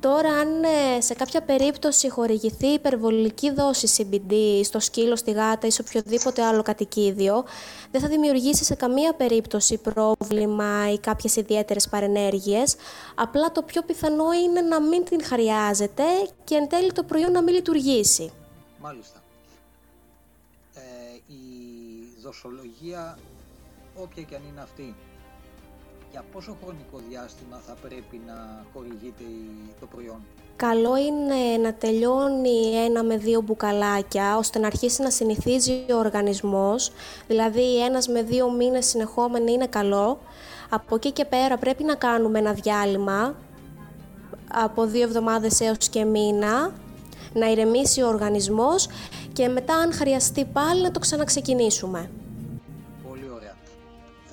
Τώρα, 0.00 0.28
αν 0.28 0.64
ε, 0.64 1.00
σε 1.00 1.14
κάποια 1.14 1.42
περίπτωση 1.42 2.10
χορηγηθεί 2.10 2.66
υπερβολική 2.66 3.50
δόση 3.50 3.88
CBD 3.96 4.34
στο 4.64 4.80
σκύλο, 4.80 5.16
στη 5.16 5.30
γάτα 5.30 5.66
ή 5.66 5.70
σε 5.70 5.82
οποιοδήποτε 5.86 6.42
άλλο 6.42 6.62
κατοικίδιο, 6.62 7.44
δεν 7.90 8.00
θα 8.00 8.08
δημιουργήσει 8.08 8.64
σε 8.64 8.74
καμία 8.74 9.14
περίπτωση 9.14 9.78
πρόβλημα 9.78 10.92
ή 10.92 10.98
κάποιες 10.98 11.36
ιδιαίτερες 11.36 11.88
παρενέργειες. 11.88 12.76
Απλά 13.14 13.52
το 13.52 13.62
πιο 13.62 13.82
πιθανό 13.82 14.32
είναι 14.32 14.60
να 14.60 14.80
μην 14.80 15.04
την 15.04 15.24
χρειάζεται 15.24 16.04
και 16.44 16.54
εν 16.54 16.68
τέλει 16.68 16.92
το 16.92 17.02
προϊόν 17.02 17.32
να 17.32 17.42
μην 17.42 17.54
λειτουργήσει. 17.54 18.32
Μάλιστα. 18.80 19.22
Ε, 20.74 20.80
η 21.26 21.42
δοσολογία, 22.22 23.18
όποια 23.94 24.22
και 24.22 24.34
αν 24.34 24.42
είναι 24.50 24.60
αυτή, 24.60 24.94
για 26.10 26.24
πόσο 26.32 26.56
χρονικό 26.62 27.00
διάστημα 27.08 27.60
θα 27.66 27.74
πρέπει 27.88 28.20
να 28.26 28.64
χορηγείται 28.72 29.24
το 29.80 29.86
προϊόν; 29.86 30.20
Καλό 30.56 30.96
είναι 30.96 31.62
να 31.62 31.74
τελειώνει 31.74 32.74
ένα 32.86 33.02
με 33.02 33.16
δύο 33.16 33.40
μπουκαλάκια 33.40 34.36
ώστε 34.36 34.58
να 34.58 34.66
αρχίσει 34.66 35.02
να 35.02 35.10
συνηθίζει 35.10 35.84
ο 35.92 35.96
οργανισμός, 35.96 36.92
δηλαδή 37.26 37.84
ένας 37.84 38.08
με 38.08 38.22
δύο 38.22 38.50
μήνες 38.50 38.86
συνεχόμενοι 38.86 39.52
είναι 39.52 39.66
καλό. 39.66 40.18
Από 40.70 40.94
εκεί 40.94 41.10
και 41.10 41.24
πέρα 41.24 41.56
πρέπει 41.56 41.84
να 41.84 41.94
κάνουμε 41.94 42.38
ένα 42.38 42.52
διάλειμμα 42.52 43.34
από 44.52 44.86
δύο 44.86 45.02
εβδομάδες 45.02 45.60
έως 45.60 45.88
και 45.88 46.04
μήνα 46.04 46.72
να 47.32 47.50
ηρεμήσει 47.50 48.02
ο 48.02 48.08
οργανισμός 48.08 48.88
και 49.32 49.48
μετά 49.48 49.74
αν 49.74 49.92
χρειαστεί 49.92 50.44
πάλι 50.44 50.82
να 50.82 50.90
το 50.90 50.98
ξαναξεκινήσουμε. 50.98 52.10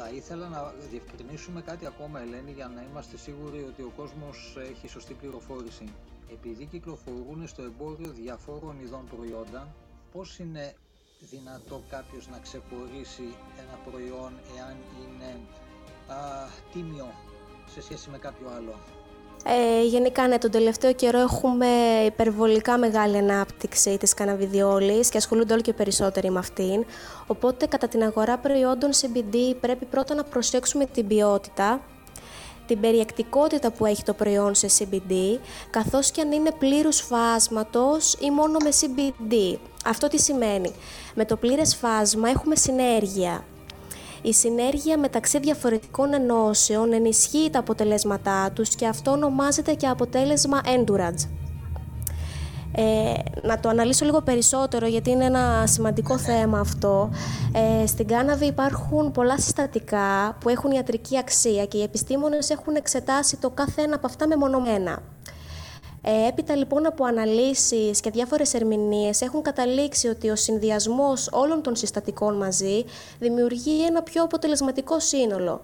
Πολύ 0.07 0.19
ωραία. 0.19 0.27
Θα 0.27 0.35
ήθελα 0.35 0.47
να 0.47 0.73
διευκρινίσουμε 0.89 1.61
κάτι 1.61 1.85
ακόμα 1.85 2.21
Ελένη 2.21 2.51
για 2.51 2.67
να 2.67 2.81
είμαστε 2.83 3.17
σίγουροι 3.17 3.63
ότι 3.63 3.81
ο 3.81 3.91
κόσμος 3.95 4.57
έχει 4.71 4.87
σωστή 4.87 5.13
πληροφόρηση. 5.13 5.85
Επειδή 6.31 6.65
κυκλοφορούν 6.65 7.47
στο 7.47 7.61
εμπόριο 7.63 8.11
διαφόρων 8.11 8.79
ειδών 8.79 9.05
προϊόντα, 9.15 9.75
πώς 10.11 10.39
είναι 10.39 10.75
δυνατό 11.19 11.83
κάποιος 11.89 12.27
να 12.27 12.39
ξεχωρίσει 12.39 13.35
ένα 13.63 13.75
προϊόν 13.85 14.33
εάν 14.57 14.75
είναι 15.01 15.39
α, 16.07 16.47
τίμιο 16.73 17.07
σε 17.73 17.81
σχέση 17.81 18.09
με 18.09 18.17
κάποιο 18.17 18.49
άλλο; 18.49 18.75
Ε, 19.49 19.83
γενικά, 19.83 20.27
ναι, 20.27 20.37
τον 20.37 20.51
τελευταίο 20.51 20.93
καιρό 20.93 21.19
έχουμε 21.19 21.67
υπερβολικά 22.05 22.77
μεγάλη 22.77 23.17
ανάπτυξη 23.17 23.97
της 23.97 24.13
καναβιδιόλης 24.13 25.09
και 25.09 25.17
ασχολούνται 25.17 25.53
όλο 25.53 25.61
και 25.61 25.73
περισσότεροι 25.73 26.29
με 26.29 26.39
αυτήν. 26.39 26.85
Οπότε, 27.27 27.65
κατά 27.65 27.87
την 27.87 28.03
αγορά 28.03 28.37
προϊόντων 28.37 28.89
CBD 28.91 29.55
πρέπει 29.61 29.85
πρώτα 29.85 30.15
να 30.15 30.23
προσέξουμε 30.23 30.85
την 30.85 31.07
ποιότητα, 31.07 31.81
την 32.65 32.79
περιεκτικότητα 32.79 33.71
που 33.71 33.85
έχει 33.85 34.03
το 34.03 34.13
προϊόν 34.13 34.55
σε 34.55 34.67
CBD, 34.79 35.39
καθώς 35.69 36.11
και 36.11 36.21
αν 36.21 36.31
είναι 36.31 36.51
πλήρους 36.59 36.99
φάσματος 36.99 38.13
ή 38.19 38.31
μόνο 38.31 38.57
με 38.63 38.69
CBD. 38.81 39.57
Αυτό 39.85 40.07
τι 40.07 40.19
σημαίνει; 40.19 40.73
Με 41.13 41.25
το 41.25 41.35
πλήρες 41.35 41.75
φάσμα 41.75 42.29
έχουμε 42.29 42.55
συνέργεια. 42.55 43.43
Η 44.21 44.33
συνέργεια 44.33 44.97
μεταξύ 44.97 45.39
διαφορετικών 45.39 46.13
ενώσεων 46.13 46.93
ενισχύει 46.93 47.49
τα 47.51 47.59
αποτελέσματά 47.59 48.51
τους 48.51 48.75
και 48.75 48.87
αυτό 48.87 49.11
ονομάζεται 49.11 49.73
και 49.73 49.87
αποτέλεσμα 49.87 50.61
endurance. 50.65 51.29
Ε, 52.79 53.13
να 53.41 53.59
το 53.59 53.69
αναλύσω 53.69 54.05
λίγο 54.05 54.21
περισσότερο 54.21 54.87
γιατί 54.87 55.09
είναι 55.09 55.25
ένα 55.25 55.63
σημαντικό 55.67 56.17
θέμα 56.17 56.59
αυτό. 56.59 57.09
Ε, 57.81 57.85
στην 57.85 58.07
κάναβη 58.07 58.45
υπάρχουν 58.45 59.11
πολλά 59.11 59.39
συστατικά 59.39 60.37
που 60.39 60.49
έχουν 60.49 60.71
ιατρική 60.71 61.17
αξία 61.17 61.65
και 61.65 61.77
οι 61.77 61.83
επιστήμονες 61.83 62.49
έχουν 62.49 62.75
εξετάσει 62.75 63.37
το 63.37 63.49
κάθε 63.49 63.81
ένα 63.81 63.95
από 63.95 64.07
αυτά 64.07 64.27
μεμονωμένα. 64.27 64.99
Ε, 66.09 66.27
έπειτα 66.27 66.55
λοιπόν 66.55 66.85
από 66.85 67.05
αναλύσεις 67.05 67.99
και 67.99 68.09
διάφορες 68.09 68.53
ερμηνείες 68.53 69.21
έχουν 69.21 69.41
καταλήξει 69.41 70.07
ότι 70.07 70.29
ο 70.29 70.35
συνδυασμός 70.35 71.29
όλων 71.31 71.61
των 71.61 71.75
συστατικών 71.75 72.37
μαζί 72.37 72.85
δημιουργεί 73.19 73.85
ένα 73.85 74.03
πιο 74.03 74.23
αποτελεσματικό 74.23 74.99
σύνολο. 74.99 75.61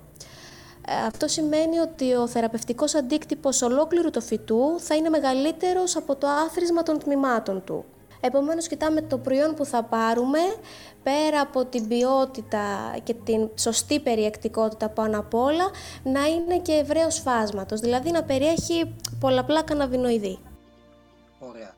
Ε, 0.88 1.06
αυτό 1.08 1.28
σημαίνει 1.28 1.80
ότι 1.80 2.14
ο 2.14 2.28
θεραπευτικός 2.28 2.96
αντίκτυπος 2.96 3.62
ολόκληρου 3.62 4.10
του 4.10 4.22
φυτού 4.22 4.80
θα 4.80 4.96
είναι 4.96 5.10
μεγαλύτερος 5.10 5.96
από 5.96 6.16
το 6.16 6.28
άθροισμα 6.28 6.84
των 6.84 7.00
τμήματων 7.00 7.64
του. 7.64 7.86
Επομένως, 8.26 8.68
κοιτάμε 8.68 9.02
το 9.02 9.18
προϊόν 9.18 9.56
που 9.56 9.66
θα 9.66 9.84
πάρουμε, 9.84 10.40
πέρα 11.04 11.42
από 11.42 11.66
την 11.66 11.88
ποιότητα 11.88 12.96
και 13.04 13.14
την 13.14 13.50
σωστή 13.56 14.00
περιεκτικότητα 14.00 14.90
πάνω 14.90 15.20
απ' 15.20 15.34
όλα, 15.34 15.72
να 16.04 16.26
είναι 16.26 16.60
και 16.60 16.72
ευρέως 16.72 17.20
φάσματος, 17.20 17.80
δηλαδή 17.80 18.12
να 18.12 18.24
περιέχει 18.24 18.96
πολλαπλά 19.20 19.64
καναβινοειδή. 19.64 20.40
Ωραία. 21.40 21.76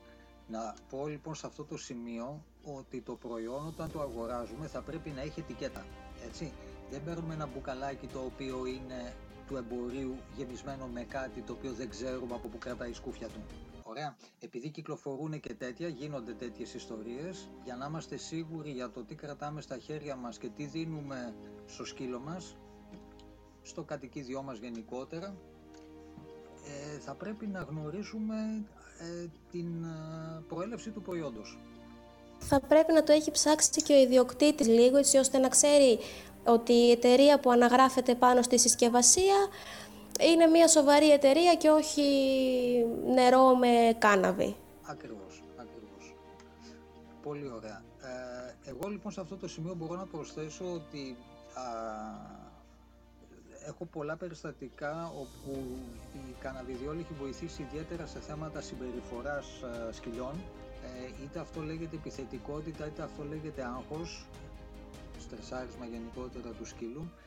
Να 0.48 0.74
πω 0.90 1.06
λοιπόν 1.06 1.34
σε 1.34 1.46
αυτό 1.46 1.64
το 1.64 1.76
σημείο 1.76 2.42
ότι 2.62 3.00
το 3.00 3.12
προϊόν 3.12 3.66
όταν 3.66 3.90
το 3.92 4.00
αγοράζουμε 4.00 4.66
θα 4.66 4.80
πρέπει 4.80 5.10
να 5.16 5.20
έχει 5.20 5.40
ετικέτα, 5.40 5.84
έτσι. 6.26 6.52
Δεν 6.90 7.00
παίρνουμε 7.04 7.34
ένα 7.34 7.46
μπουκαλάκι 7.46 8.06
το 8.06 8.18
οποίο 8.18 8.66
είναι 8.66 9.12
του 9.46 9.56
εμπορίου 9.56 10.16
γεμισμένο 10.36 10.86
με 10.86 11.02
κάτι 11.02 11.40
το 11.40 11.52
οποίο 11.52 11.72
δεν 11.72 11.88
ξέρουμε 11.90 12.34
από 12.34 12.48
πού 12.48 12.58
κρατάει 12.58 12.90
η 12.90 12.94
σκούφια 12.94 13.26
του. 13.26 13.40
Ωραία. 13.88 14.16
Επειδή 14.40 14.68
κυκλοφορούν 14.68 15.40
και 15.40 15.54
τέτοια, 15.54 15.88
γίνονται 15.88 16.32
τέτοιες 16.32 16.74
ιστορίες, 16.74 17.48
για 17.64 17.76
να 17.76 17.86
είμαστε 17.86 18.16
σίγουροι 18.16 18.70
για 18.70 18.90
το 18.90 19.04
τι 19.04 19.14
κρατάμε 19.14 19.60
στα 19.60 19.78
χέρια 19.78 20.16
μας 20.16 20.38
και 20.38 20.48
τι 20.48 20.64
δίνουμε 20.64 21.34
στο 21.66 21.84
σκύλο 21.84 22.20
μας, 22.20 22.56
στο 23.62 23.82
κατοικίδιό 23.82 24.42
μας 24.42 24.58
γενικότερα, 24.58 25.36
ε, 26.94 26.98
θα 26.98 27.14
πρέπει 27.14 27.46
να 27.46 27.60
γνωρίζουμε 27.60 28.64
ε, 28.98 29.26
την 29.50 29.84
ε, 29.84 30.42
προέλευση 30.48 30.90
του 30.90 31.02
προϊόντος. 31.02 31.58
Θα 32.38 32.60
πρέπει 32.60 32.92
να 32.92 33.02
το 33.02 33.12
έχει 33.12 33.30
ψάξει 33.30 33.82
και 33.82 33.92
ο 33.92 34.00
ιδιοκτήτης 34.00 34.66
λίγο, 34.66 34.96
έτσι 34.96 35.16
ώστε 35.16 35.38
να 35.38 35.48
ξέρει 35.48 35.98
ότι 36.44 36.72
η 36.72 36.90
εταιρεία 36.90 37.40
που 37.40 37.50
αναγράφεται 37.50 38.14
πάνω 38.14 38.42
στη 38.42 38.58
συσκευασία 38.58 39.34
είναι 40.20 40.46
μια 40.46 40.68
σοβαρή 40.68 41.10
εταιρεία 41.10 41.54
και 41.54 41.68
όχι 41.68 42.02
νερό 43.14 43.56
με 43.56 43.96
κάναβη. 43.98 44.56
Ακριβώς, 44.82 45.42
ακριβώς. 45.56 46.14
Πολύ 47.22 47.50
ωραία. 47.56 47.82
Ε, 48.02 48.70
εγώ 48.70 48.88
λοιπόν 48.88 49.12
σε 49.12 49.20
αυτό 49.20 49.36
το 49.36 49.48
σημείο 49.48 49.74
μπορώ 49.74 49.94
να 49.96 50.06
προσθέσω 50.06 50.72
ότι 50.72 51.16
α, 51.54 51.62
έχω 53.66 53.84
πολλά 53.84 54.16
περιστατικά 54.16 55.12
όπου 55.20 55.66
η 56.14 56.34
καναβιδιόλη 56.40 57.00
έχει 57.00 57.14
βοηθήσει 57.20 57.62
ιδιαίτερα 57.62 58.06
σε 58.06 58.20
θέματα 58.20 58.60
συμπεριφοράς 58.60 59.46
σκυλιών 59.90 60.34
ε, 60.82 61.22
είτε 61.24 61.38
αυτό 61.38 61.60
λέγεται 61.60 61.96
επιθετικότητα 61.96 62.86
είτε 62.86 63.02
αυτό 63.02 63.24
λέγεται 63.24 63.64
άγχος 63.64 64.26
στρεσάρισμα 65.20 65.86
γενικότερα 65.86 66.50
του 66.58 66.64
σκύλου 66.64 67.04
ε, 67.04 67.25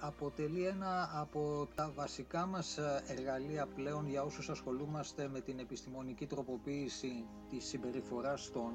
αποτελεί 0.00 0.66
ένα 0.66 1.10
από 1.20 1.68
τα 1.74 1.92
βασικά 1.94 2.46
μας 2.46 2.78
ε, 2.78 3.02
εργαλεία 3.06 3.66
πλέον 3.74 4.08
για 4.08 4.22
όσους 4.22 4.48
ασχολούμαστε 4.50 5.28
με 5.28 5.40
την 5.40 5.58
επιστημονική 5.58 6.26
τροποποίηση 6.26 7.24
της 7.48 7.64
συμπεριφοράς 7.64 8.50
των 8.52 8.72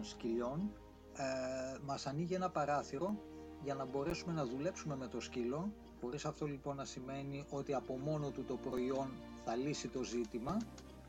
ε, 0.00 0.04
σκυλιών. 0.04 0.70
Ε, 1.16 1.78
μας 1.84 2.06
ανοίγει 2.06 2.34
ένα 2.34 2.50
παράθυρο 2.50 3.14
για 3.62 3.74
να 3.74 3.84
μπορέσουμε 3.84 4.32
να 4.32 4.44
δουλέψουμε 4.46 4.96
με 4.96 5.06
το 5.06 5.20
σκύλο, 5.20 5.72
χωρίς 6.00 6.24
αυτό 6.24 6.46
λοιπόν 6.46 6.76
να 6.76 6.84
σημαίνει 6.84 7.44
ότι 7.50 7.74
από 7.74 7.96
μόνο 8.04 8.30
του 8.30 8.44
το 8.44 8.56
προϊόν 8.56 9.08
θα 9.44 9.54
λύσει 9.56 9.88
το 9.88 10.02
ζήτημα, 10.02 10.56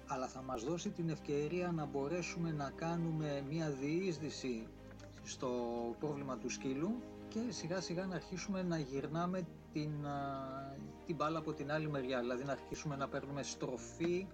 αλλά 0.07 0.27
θα 0.27 0.41
μας 0.41 0.63
δώσει 0.63 0.89
την 0.89 1.09
ευκαιρία 1.09 1.71
να 1.71 1.85
μπορέσουμε 1.85 2.51
να 2.51 2.71
κάνουμε 2.75 3.43
μια 3.49 3.69
διείσδυση 3.69 4.67
στο 5.23 5.49
πρόβλημα 5.99 6.37
του 6.37 6.49
σκύλου 6.49 6.95
και 7.35 7.51
σιγά 7.53 7.81
σιγά 7.81 8.05
να 8.05 8.15
αρχίσουμε 8.15 8.63
να 8.63 8.77
γυρνάμε 8.77 9.41
την, 9.73 9.91
την 11.05 11.15
μπάλα 11.15 11.39
από 11.39 11.53
την 11.53 11.71
άλλη 11.71 11.89
μεριά, 11.89 12.19
δηλαδή 12.19 12.43
να 12.43 12.51
αρχίσουμε 12.51 12.95
να 12.95 13.07
παίρνουμε 13.07 13.43
στροφή 13.43 14.25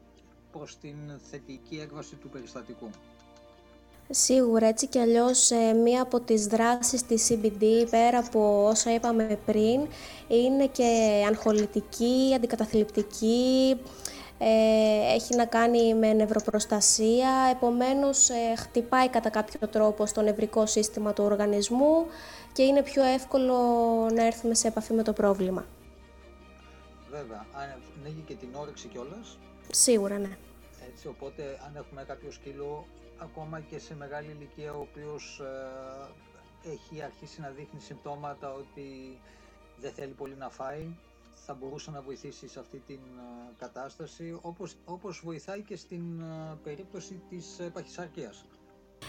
προς 0.51 0.77
την 0.77 0.95
θετική 1.29 1.79
έκβαση 1.79 2.15
του 2.15 2.29
περιστατικού. 2.29 2.89
Σίγουρα 4.09 4.67
έτσι 4.67 4.87
κι 4.87 4.99
αλλιώς 4.99 5.51
ε, 5.51 5.73
μία 5.73 6.01
από 6.01 6.19
τις 6.19 6.45
δράσεις 6.47 7.05
της 7.05 7.27
CBD 7.29 7.63
πέρα 7.89 8.17
από 8.17 8.67
όσα 8.67 8.93
είπαμε 8.93 9.39
πριν 9.45 9.87
είναι 10.27 10.67
και 10.67 11.23
αγχολητική, 11.27 12.31
αντικαταθλιπτική, 12.35 13.77
ε, 14.43 15.13
έχει 15.13 15.35
να 15.35 15.45
κάνει 15.45 15.93
με 15.93 16.13
νευροπροστασία, 16.13 17.29
επομένως 17.51 18.29
ε, 18.29 18.55
χτυπάει 18.57 19.09
κατά 19.09 19.29
κάποιο 19.29 19.67
τρόπο 19.67 20.05
στο 20.05 20.21
νευρικό 20.21 20.65
σύστημα 20.65 21.13
του 21.13 21.23
οργανισμού 21.23 22.05
και 22.53 22.63
είναι 22.63 22.83
πιο 22.83 23.03
εύκολο 23.03 23.55
να 24.13 24.25
έρθουμε 24.25 24.53
σε 24.53 24.67
επαφή 24.67 24.93
με 24.93 25.03
το 25.03 25.13
πρόβλημα. 25.13 25.65
Βέβαια, 27.09 27.45
ανοίγει 27.99 28.21
και 28.27 28.33
την 28.33 28.49
όρεξη 28.55 28.87
κιόλας. 28.87 29.37
Σίγουρα, 29.71 30.17
ναι. 30.17 30.37
Έτσι, 30.91 31.07
οπότε 31.07 31.43
αν 31.65 31.75
έχουμε 31.75 32.03
κάποιο 32.07 32.31
σκύλο, 32.31 32.85
ακόμα 33.17 33.59
και 33.59 33.79
σε 33.79 33.95
μεγάλη 33.95 34.29
ηλικία, 34.29 34.73
ο 34.73 34.79
οποίος 34.79 35.41
ε, 36.63 36.69
έχει 36.71 37.03
αρχίσει 37.03 37.41
να 37.41 37.49
δείχνει 37.49 37.79
συμπτώματα 37.79 38.53
ότι 38.53 39.19
δεν 39.81 39.91
θέλει 39.91 40.11
πολύ 40.11 40.35
να 40.37 40.49
φάει, 40.49 40.87
θα 41.51 41.57
μπορούσε 41.59 41.91
να 41.91 42.01
βοηθήσει 42.01 42.47
σε 42.47 42.59
αυτή 42.59 42.79
την 42.87 42.99
ε, 43.17 43.53
κατάσταση, 43.57 44.37
όπως, 44.41 44.75
όπως 44.85 45.21
βοηθάει 45.23 45.61
και 45.61 45.75
στην 45.75 46.21
ε, 46.21 46.57
περίπτωση 46.63 47.21
της 47.29 47.59
παχυσαρκίας. 47.73 48.45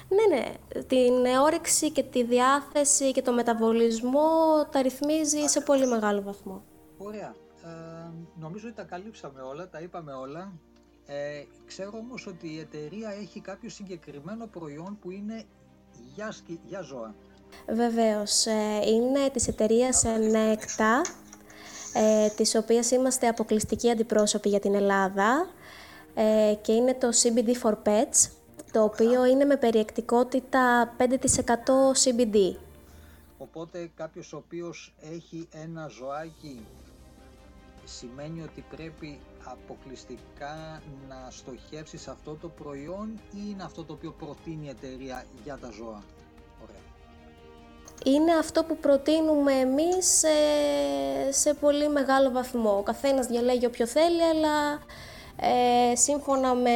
Ναι, 0.09 0.37
ναι. 0.37 0.55
Την 0.83 1.26
όρεξη 1.42 1.90
και 1.90 2.02
τη 2.02 2.24
διάθεση 2.24 3.12
και 3.12 3.22
το 3.22 3.33
μεταβολισμό 3.33 4.28
τα 4.70 4.83
ρυθμίζει 4.83 5.46
σε 5.46 5.61
πολύ 5.61 5.87
μεγάλο 5.87 6.22
βαθμό. 6.22 6.62
Ωραία. 6.98 7.35
Ε, 7.64 8.11
νομίζω 8.38 8.66
ότι 8.66 8.76
τα 8.76 8.83
καλύψαμε 8.83 9.40
όλα, 9.40 9.68
τα 9.68 9.81
είπαμε 9.81 10.12
όλα. 10.12 10.52
Ε, 11.07 11.44
ξέρω 11.66 11.98
όμως 11.98 12.26
ότι 12.26 12.55
η 12.55 12.59
εταιρεία 12.59 13.11
έχει 13.11 13.40
κάποιο 13.40 13.68
συγκεκριμένο 13.68 14.46
προϊόν 14.46 14.98
που 15.00 15.11
είναι 15.11 15.44
για, 16.14 16.35
για 16.66 16.81
ζώα. 16.81 17.14
Βεβαίως. 17.68 18.46
Ε, 18.46 18.81
είναι 18.87 19.31
της 19.33 19.48
εταιρείας 19.48 20.02
Necta, 20.07 21.21
ε, 21.92 22.28
της 22.28 22.55
οποίας 22.55 22.90
είμαστε 22.90 23.28
αποκλειστικοί 23.28 23.90
αντιπρόσωποι 23.90 24.48
για 24.48 24.61
την 24.61 24.74
Ελλάδα 24.74 25.48
ε, 26.14 26.55
και 26.62 26.72
είναι 26.72 26.94
το 26.94 27.09
CBD 27.22 27.62
for 27.62 27.74
Pets 27.85 28.31
το 28.72 28.83
οποίο 28.83 29.26
είναι 29.26 29.44
με 29.44 29.57
περιεκτικότητα 29.57 30.94
5% 30.98 31.05
CBD. 32.05 32.57
Οπότε 33.38 33.90
κάποιος 33.94 34.33
ο 34.33 34.37
οποίος 34.37 34.94
έχει 35.12 35.48
ένα 35.52 35.87
ζωάκι 35.87 36.66
σημαίνει 37.85 38.42
ότι 38.42 38.64
πρέπει 38.76 39.18
αποκλειστικά 39.44 40.83
να 41.09 41.31
στοχεύσει 41.31 41.96
σε 41.96 42.11
αυτό 42.11 42.35
το 42.35 42.48
προϊόν 42.48 43.09
ή 43.35 43.38
είναι 43.50 43.62
αυτό 43.62 43.85
το 43.85 43.92
οποίο 43.92 44.12
προτείνει 44.12 44.66
η 44.66 44.68
εταιρεία 44.68 45.24
για 45.44 45.59
τα 45.59 45.70
ζώα; 45.70 46.02
Ωραία. 48.06 48.16
Είναι 48.16 48.32
αυτό 48.32 48.64
που 48.64 48.76
προτείνουμε 48.76 49.52
εμείς 49.52 50.06
σε, 50.06 50.28
σε 51.30 51.54
πολύ 51.54 51.88
μεγάλο 51.88 52.30
βαθμό. 52.30 52.76
Ο 52.78 52.82
καθένας 52.82 53.26
διαλέγει 53.26 53.66
όποιο 53.66 53.86
θέλει, 53.86 54.22
αλλά 54.22 54.80
ε, 55.36 55.96
σύμφωνα 55.96 56.54
με 56.54 56.70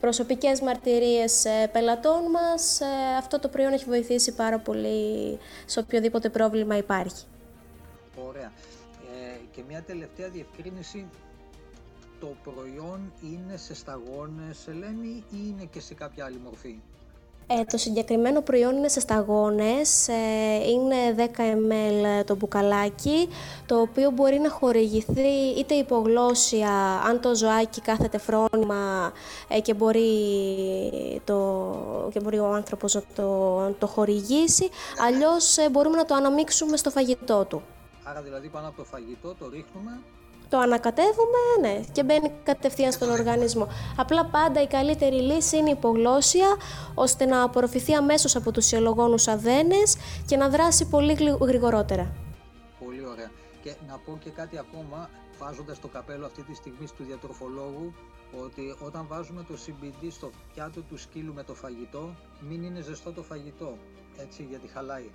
προσωπικές 0.00 0.60
μαρτυρίες 0.60 1.44
ε, 1.44 1.68
πελατών 1.72 2.30
μας, 2.30 2.80
ε, 2.80 3.16
αυτό 3.18 3.38
το 3.38 3.48
προϊόν 3.48 3.72
έχει 3.72 3.84
βοηθήσει 3.84 4.34
πάρα 4.34 4.58
πολύ 4.58 5.38
σε 5.66 5.78
οποιοδήποτε 5.78 6.28
πρόβλημα 6.28 6.76
υπάρχει. 6.76 7.24
Ωραία. 8.28 8.52
Ε, 9.12 9.38
και 9.50 9.62
μια 9.68 9.82
τελευταία 9.82 10.28
διευκρίνηση. 10.28 11.06
Το 12.20 12.34
προϊόν 12.44 13.12
είναι 13.22 13.56
σε 13.56 13.74
σταγόνες, 13.74 14.66
Ελένη, 14.68 15.24
ή 15.30 15.36
είναι 15.48 15.64
και 15.64 15.80
σε 15.80 15.94
κάποια 15.94 16.24
άλλη 16.24 16.38
μορφή; 16.44 16.80
Ε, 17.50 17.64
το 17.64 17.76
συγκεκριμένο 17.76 18.40
προϊόν 18.40 18.76
είναι 18.76 18.88
σε 18.88 19.00
σταγόνες, 19.00 20.08
ε, 20.08 20.70
είναι 20.70 20.96
10 21.16 21.42
ml 21.42 22.24
το 22.24 22.36
μπουκαλάκι, 22.36 23.28
το 23.66 23.80
οποίο 23.80 24.10
μπορεί 24.10 24.38
να 24.38 24.50
χορηγηθεί 24.50 25.28
είτε 25.58 25.74
υπογλώσσια, 25.74 27.00
αν 27.06 27.20
το 27.20 27.34
ζωάκι 27.34 27.80
κάθεται 27.80 28.18
φρόνημα 28.18 29.12
ε, 29.48 29.60
και, 29.60 29.74
μπορεί 29.74 30.10
το, 31.24 31.38
και 32.12 32.20
μπορεί 32.20 32.38
ο 32.38 32.46
άνθρωπος 32.46 32.94
να 32.94 33.02
το, 33.14 33.74
το 33.78 33.86
χορηγήσει, 33.86 34.68
αλλιώς 35.06 35.56
ε, 35.56 35.70
μπορούμε 35.70 35.96
να 35.96 36.04
το 36.04 36.14
αναμίξουμε 36.14 36.76
στο 36.76 36.90
φαγητό 36.90 37.44
του. 37.44 37.62
Άρα 38.04 38.22
δηλαδή 38.22 38.48
πάνω 38.48 38.68
από 38.68 38.76
το 38.76 38.84
φαγητό 38.84 39.34
το 39.34 39.48
ρίχνουμε 39.48 40.00
το 40.48 40.58
ανακατεύουμε 40.58 41.38
ναι, 41.60 41.80
και 41.92 42.04
μπαίνει 42.04 42.32
κατευθείαν 42.42 42.92
στον 42.92 43.10
οργανισμό. 43.10 43.68
Απλά 43.96 44.24
πάντα 44.24 44.62
η 44.62 44.66
καλύτερη 44.66 45.20
λύση 45.20 45.56
είναι 45.56 45.68
η 45.68 45.72
υπογλώσια, 45.76 46.56
ώστε 46.94 47.24
να 47.24 47.42
απορροφηθεί 47.42 47.94
αμέσως 47.94 48.36
από 48.36 48.52
τους 48.52 48.72
ιολογόνους 48.72 49.28
αδένες 49.28 49.96
και 50.26 50.36
να 50.36 50.48
δράσει 50.48 50.88
πολύ 50.88 51.12
γρηγορότερα. 51.40 52.14
Πολύ 52.84 53.06
ωραία. 53.06 53.30
Και 53.62 53.74
να 53.88 53.98
πω 53.98 54.18
και 54.24 54.30
κάτι 54.30 54.58
ακόμα, 54.58 55.10
βάζοντας 55.38 55.80
το 55.80 55.88
καπέλο 55.88 56.26
αυτή 56.26 56.42
τη 56.42 56.54
στιγμή 56.54 56.86
του 56.96 57.04
διατροφολόγου, 57.04 57.94
ότι 58.44 58.76
όταν 58.84 59.06
βάζουμε 59.08 59.44
το 59.48 59.54
CBD 59.66 60.06
στο 60.10 60.30
πιάτο 60.54 60.80
του 60.80 60.98
σκύλου 60.98 61.34
με 61.34 61.42
το 61.42 61.54
φαγητό, 61.54 62.14
μην 62.48 62.62
είναι 62.62 62.80
ζεστό 62.80 63.12
το 63.12 63.22
φαγητό, 63.22 63.76
έτσι, 64.16 64.46
γιατί 64.50 64.68
χαλάει. 64.68 65.10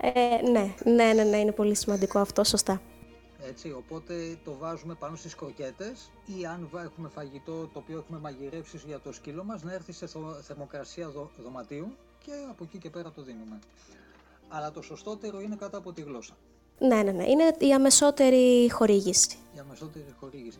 Ε, 0.00 0.50
ναι, 0.50 0.74
ναι, 0.84 1.12
ναι, 1.12 1.22
ναι, 1.22 1.36
είναι 1.36 1.52
πολύ 1.52 1.74
σημαντικό 1.74 2.18
αυτό, 2.18 2.44
σωστά. 2.44 2.80
Έτσι, 3.48 3.72
οπότε 3.72 4.38
το 4.44 4.56
βάζουμε 4.56 4.94
πάνω 4.94 5.16
στις 5.16 5.34
κροκέτες 5.34 6.10
ή 6.26 6.46
αν 6.46 6.70
έχουμε 6.84 7.08
φαγητό 7.08 7.66
το 7.66 7.78
οποίο 7.78 7.98
έχουμε 7.98 8.18
μαγειρεύσει 8.18 8.80
για 8.86 9.00
το 9.00 9.12
σκύλο 9.12 9.44
μας 9.44 9.62
να 9.62 9.72
έρθει 9.72 9.92
σε 9.92 10.06
θερμοκρασία 10.42 11.08
δω, 11.08 11.30
δωματίου 11.42 11.96
και 12.24 12.32
από 12.50 12.64
εκεί 12.64 12.78
και 12.78 12.90
πέρα 12.90 13.10
το 13.10 13.22
δίνουμε. 13.22 13.58
Αλλά 14.48 14.70
το 14.70 14.82
σωστότερο 14.82 15.40
είναι 15.40 15.56
κάτω 15.56 15.78
από 15.78 15.92
τη 15.92 16.02
γλώσσα. 16.02 16.36
Ναι, 16.78 17.02
ναι, 17.02 17.12
ναι. 17.12 17.28
Είναι 17.28 17.56
η 17.58 17.72
αμεσότερη 17.74 18.70
χορήγηση. 18.70 19.36
Η 19.56 19.58
αμεσότερη 19.58 20.14
χορήγηση. 20.20 20.58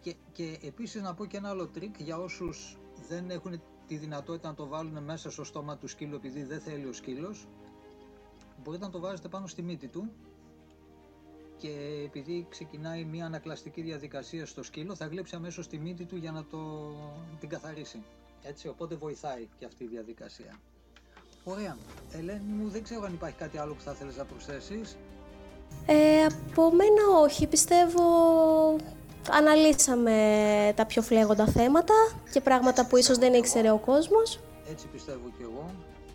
Και, 0.00 0.14
και 0.32 0.58
επίσης 0.62 1.02
να 1.02 1.14
πω 1.14 1.24
και 1.24 1.36
ένα 1.36 1.48
άλλο 1.48 1.66
τρικ 1.66 2.00
για 2.00 2.18
όσους 2.18 2.76
δεν 3.08 3.30
έχουν 3.30 3.60
τη 3.86 3.96
δυνατότητα 3.96 4.48
να 4.48 4.54
το 4.54 4.66
βάλουν 4.66 5.02
μέσα 5.02 5.30
στο 5.30 5.44
στόμα 5.44 5.76
του 5.76 5.88
σκύλου 5.88 6.14
επειδή 6.14 6.42
δεν 6.42 6.60
θέλει 6.60 6.86
ο 6.86 6.92
σκύλος. 6.92 7.46
Μπορείτε 8.62 8.84
να 8.84 8.90
το 8.90 8.98
βάζετε 8.98 9.28
πάνω 9.28 9.46
στη 9.46 9.62
μύτη 9.62 9.88
του 9.88 10.12
και 11.58 12.02
επειδή 12.04 12.46
ξεκινάει 12.48 13.04
μια 13.04 13.24
ανακλαστική 13.24 13.82
διαδικασία 13.82 14.46
στο 14.46 14.62
σκύλο 14.62 14.94
θα 14.94 15.06
γλύψει 15.06 15.34
αμέσως 15.34 15.68
τη 15.68 15.78
μύτη 15.78 16.04
του 16.04 16.16
για 16.16 16.32
να 16.32 16.44
το, 16.44 16.58
την 17.40 17.48
καθαρίσει. 17.48 18.02
Έτσι, 18.42 18.68
οπότε 18.68 18.94
βοηθάει 18.94 19.48
και 19.58 19.64
αυτή 19.64 19.84
η 19.84 19.86
διαδικασία. 19.86 20.58
Ωραία. 21.44 21.76
Ελένη 22.12 22.52
μου, 22.52 22.68
δεν 22.68 22.82
ξέρω 22.82 23.04
αν 23.04 23.12
υπάρχει 23.12 23.36
κάτι 23.36 23.58
άλλο 23.58 23.74
που 23.74 23.80
θα 23.80 23.92
θέλεις 23.92 24.16
να 24.16 24.24
προσθέσεις. 24.24 24.96
Ε, 25.86 26.24
από 26.24 26.70
μένα 26.72 27.18
όχι. 27.22 27.46
Πιστεύω 27.46 28.02
αναλύσαμε 29.30 30.72
τα 30.76 30.86
πιο 30.86 31.02
φλέγοντα 31.02 31.46
θέματα 31.46 31.94
και 32.32 32.40
πράγματα 32.40 32.86
που 32.86 32.96
ίσως 32.96 33.18
δεν 33.18 33.34
ήξερε 33.34 33.70
ο 33.70 33.78
κόσμος. 33.78 34.40
Έτσι 34.70 34.86
πιστεύω 34.86 35.32
και 35.38 35.42
εγώ. 35.42 35.70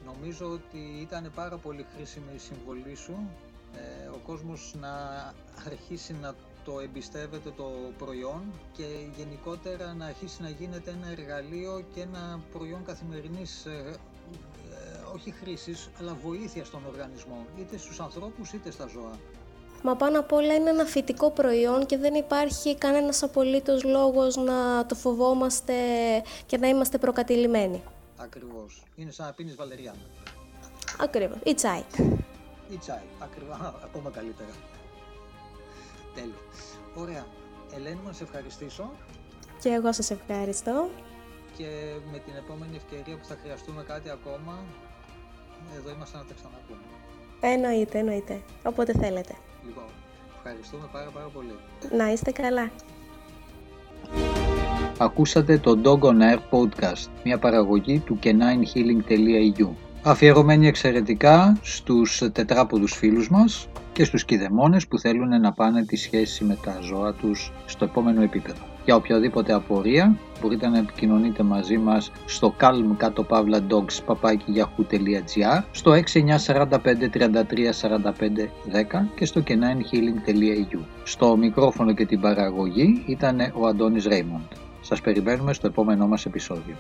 Νομίζω 0.06 0.48
ότι 0.48 1.02
ήταν 1.02 1.32
πάρα 1.36 1.58
πολύ 1.58 1.86
χρήσιμη 1.96 2.26
η 2.36 2.40
συμβολή 2.40 2.96
σου 2.96 3.30
ε, 3.76 4.08
ο 4.08 4.20
κόσμος 4.26 4.76
να 4.80 4.94
αρχίσει 5.66 6.16
να 6.22 6.34
το 6.66 6.80
εμπιστεύεται 6.80 7.50
το 7.58 7.72
προϊόν 7.98 8.42
και 8.72 8.84
γενικότερα 9.18 9.94
να 9.94 10.06
αρχίσει 10.06 10.42
να 10.42 10.50
γίνεται 10.50 10.92
ένα 10.92 11.12
εργαλείο 11.12 11.84
και 11.94 12.02
ένα 12.02 12.40
προϊόν 12.52 12.86
καθημερινής 12.86 13.66
ε, 13.66 13.96
ε, 14.72 15.14
όχι 15.14 15.32
χρήσης 15.32 15.90
αλλά 16.00 16.18
βοήθειας 16.24 16.68
στον 16.68 16.82
οργανισμό 16.88 17.46
είτε 17.60 17.78
στους 17.78 18.00
ανθρώπους 18.00 18.54
είτε 18.54 18.72
στα 18.72 18.88
ζώα. 18.88 19.20
Μα 19.84 19.96
πάνω 19.96 20.20
απ' 20.20 20.32
όλα 20.32 20.54
είναι 20.54 20.70
ένα 20.70 20.86
φυτικό 20.86 21.32
προϊόν 21.32 21.86
και 21.86 21.98
δεν 21.98 22.14
υπάρχει 22.14 22.78
κανένας 22.78 23.24
απολύτως 23.24 23.84
λόγος 23.84 24.36
να 24.36 24.86
το 24.86 24.96
φοβόμαστε 24.96 25.74
και 26.46 26.58
να 26.58 26.68
είμαστε 26.68 26.98
προκατηλημένοι. 26.98 27.84
Ακριβώς. 28.18 28.84
Είναι 28.96 29.12
σαν 29.12 29.26
να 29.26 29.34
πίνεις 29.34 29.56
βαλεριάνα. 29.56 29.98
Ακριβώς. 31.00 31.38
Ή 31.44 31.54
τσάι 31.54 31.84
ή 32.74 32.78
τσάι. 32.78 33.08
Ακριβά, 33.20 33.76
ακόμα 33.84 34.10
καλύτερα. 34.10 34.54
Τέλειο. 36.16 36.42
Ωραία. 36.96 37.26
Ελένη 37.76 37.96
μου, 37.96 38.08
να 38.08 38.14
σε 38.14 38.24
ευχαριστήσω. 38.24 38.92
Και 39.62 39.70
εγώ 39.70 39.94
σας 39.94 40.12
ευχαριστώ. 40.12 40.90
Και 41.58 41.70
με 42.12 42.18
την 42.18 42.34
επόμενη 42.36 42.76
ευκαιρία 42.76 43.18
που 43.18 43.26
θα 43.26 43.38
χρειαστούμε 43.42 43.84
κάτι 43.84 44.10
ακόμα, 44.10 44.64
εδώ 45.78 45.90
είμαστε 45.90 46.18
να 46.18 46.24
τα 46.24 46.34
ξαναπούμε. 46.34 46.86
Εννοείται, 47.42 47.98
εννοείται. 47.98 48.42
Όποτε 48.64 48.94
θέλετε. 48.94 49.36
Λοιπόν, 49.66 49.90
ευχαριστούμε 50.36 50.90
πάρα 50.92 51.10
πάρα 51.10 51.28
πολύ. 51.28 51.56
Να 51.98 52.12
είστε 52.12 52.32
καλά. 52.32 52.72
Ακούσατε 54.98 55.58
το 55.58 55.82
Dog 55.84 56.00
on 56.00 56.20
Air 56.22 56.40
Podcast, 56.52 57.08
μια 57.24 57.40
παραγωγή 57.40 58.00
του 58.00 58.20
caninehealing.eu 58.24 59.70
αφιερωμένη 60.04 60.68
εξαιρετικά 60.68 61.58
στους 61.62 62.22
τετράποδους 62.34 62.94
φίλους 62.94 63.30
μας 63.30 63.68
και 63.94 64.04
στους 64.04 64.26
κηδεμόνες 64.26 64.88
που 64.88 65.00
θέλουν 65.00 65.42
να 65.42 65.52
πάνε 65.52 65.86
τη 65.86 65.96
σχέση 65.96 66.44
με 66.44 66.58
τα 66.64 66.80
ζώα 66.82 67.14
τους 67.14 67.52
στο 67.66 67.86
επόμενο 67.86 68.22
επίπεδο. 68.22 68.62
Για 68.86 68.96
οποιαδήποτε 68.96 69.54
απορία 69.54 70.18
μπορείτε 70.42 70.68
να 70.68 70.78
επικοινωνείτε 70.78 71.44
μαζί 71.44 71.78
μας 71.78 72.12
στο 72.26 72.56
calm 72.60 72.96
κάτω 72.98 73.24
παύλα 73.24 73.60
dogs 73.70 74.16
στο 75.72 75.92
6945 75.92 76.70
33 77.14 77.34
45 77.82 78.04
10 78.72 79.06
και 79.16 79.26
στο 79.26 79.44
caninehealing.eu. 79.48 80.80
Στο 81.04 81.38
μικρόφωνο 81.38 81.94
και 81.94 82.06
την 82.06 82.20
παραγωγή 82.20 83.04
ήταν 83.08 83.52
ο 83.54 83.68
Αντώνης 83.68 84.06
Ρέιμοντ. 84.06 84.52
Σας 84.82 85.02
περιμένουμε 85.02 85.54
στο 85.54 85.68
επόμενό 85.68 86.08
μας 86.08 86.26
επεισόδιο. 86.26 86.76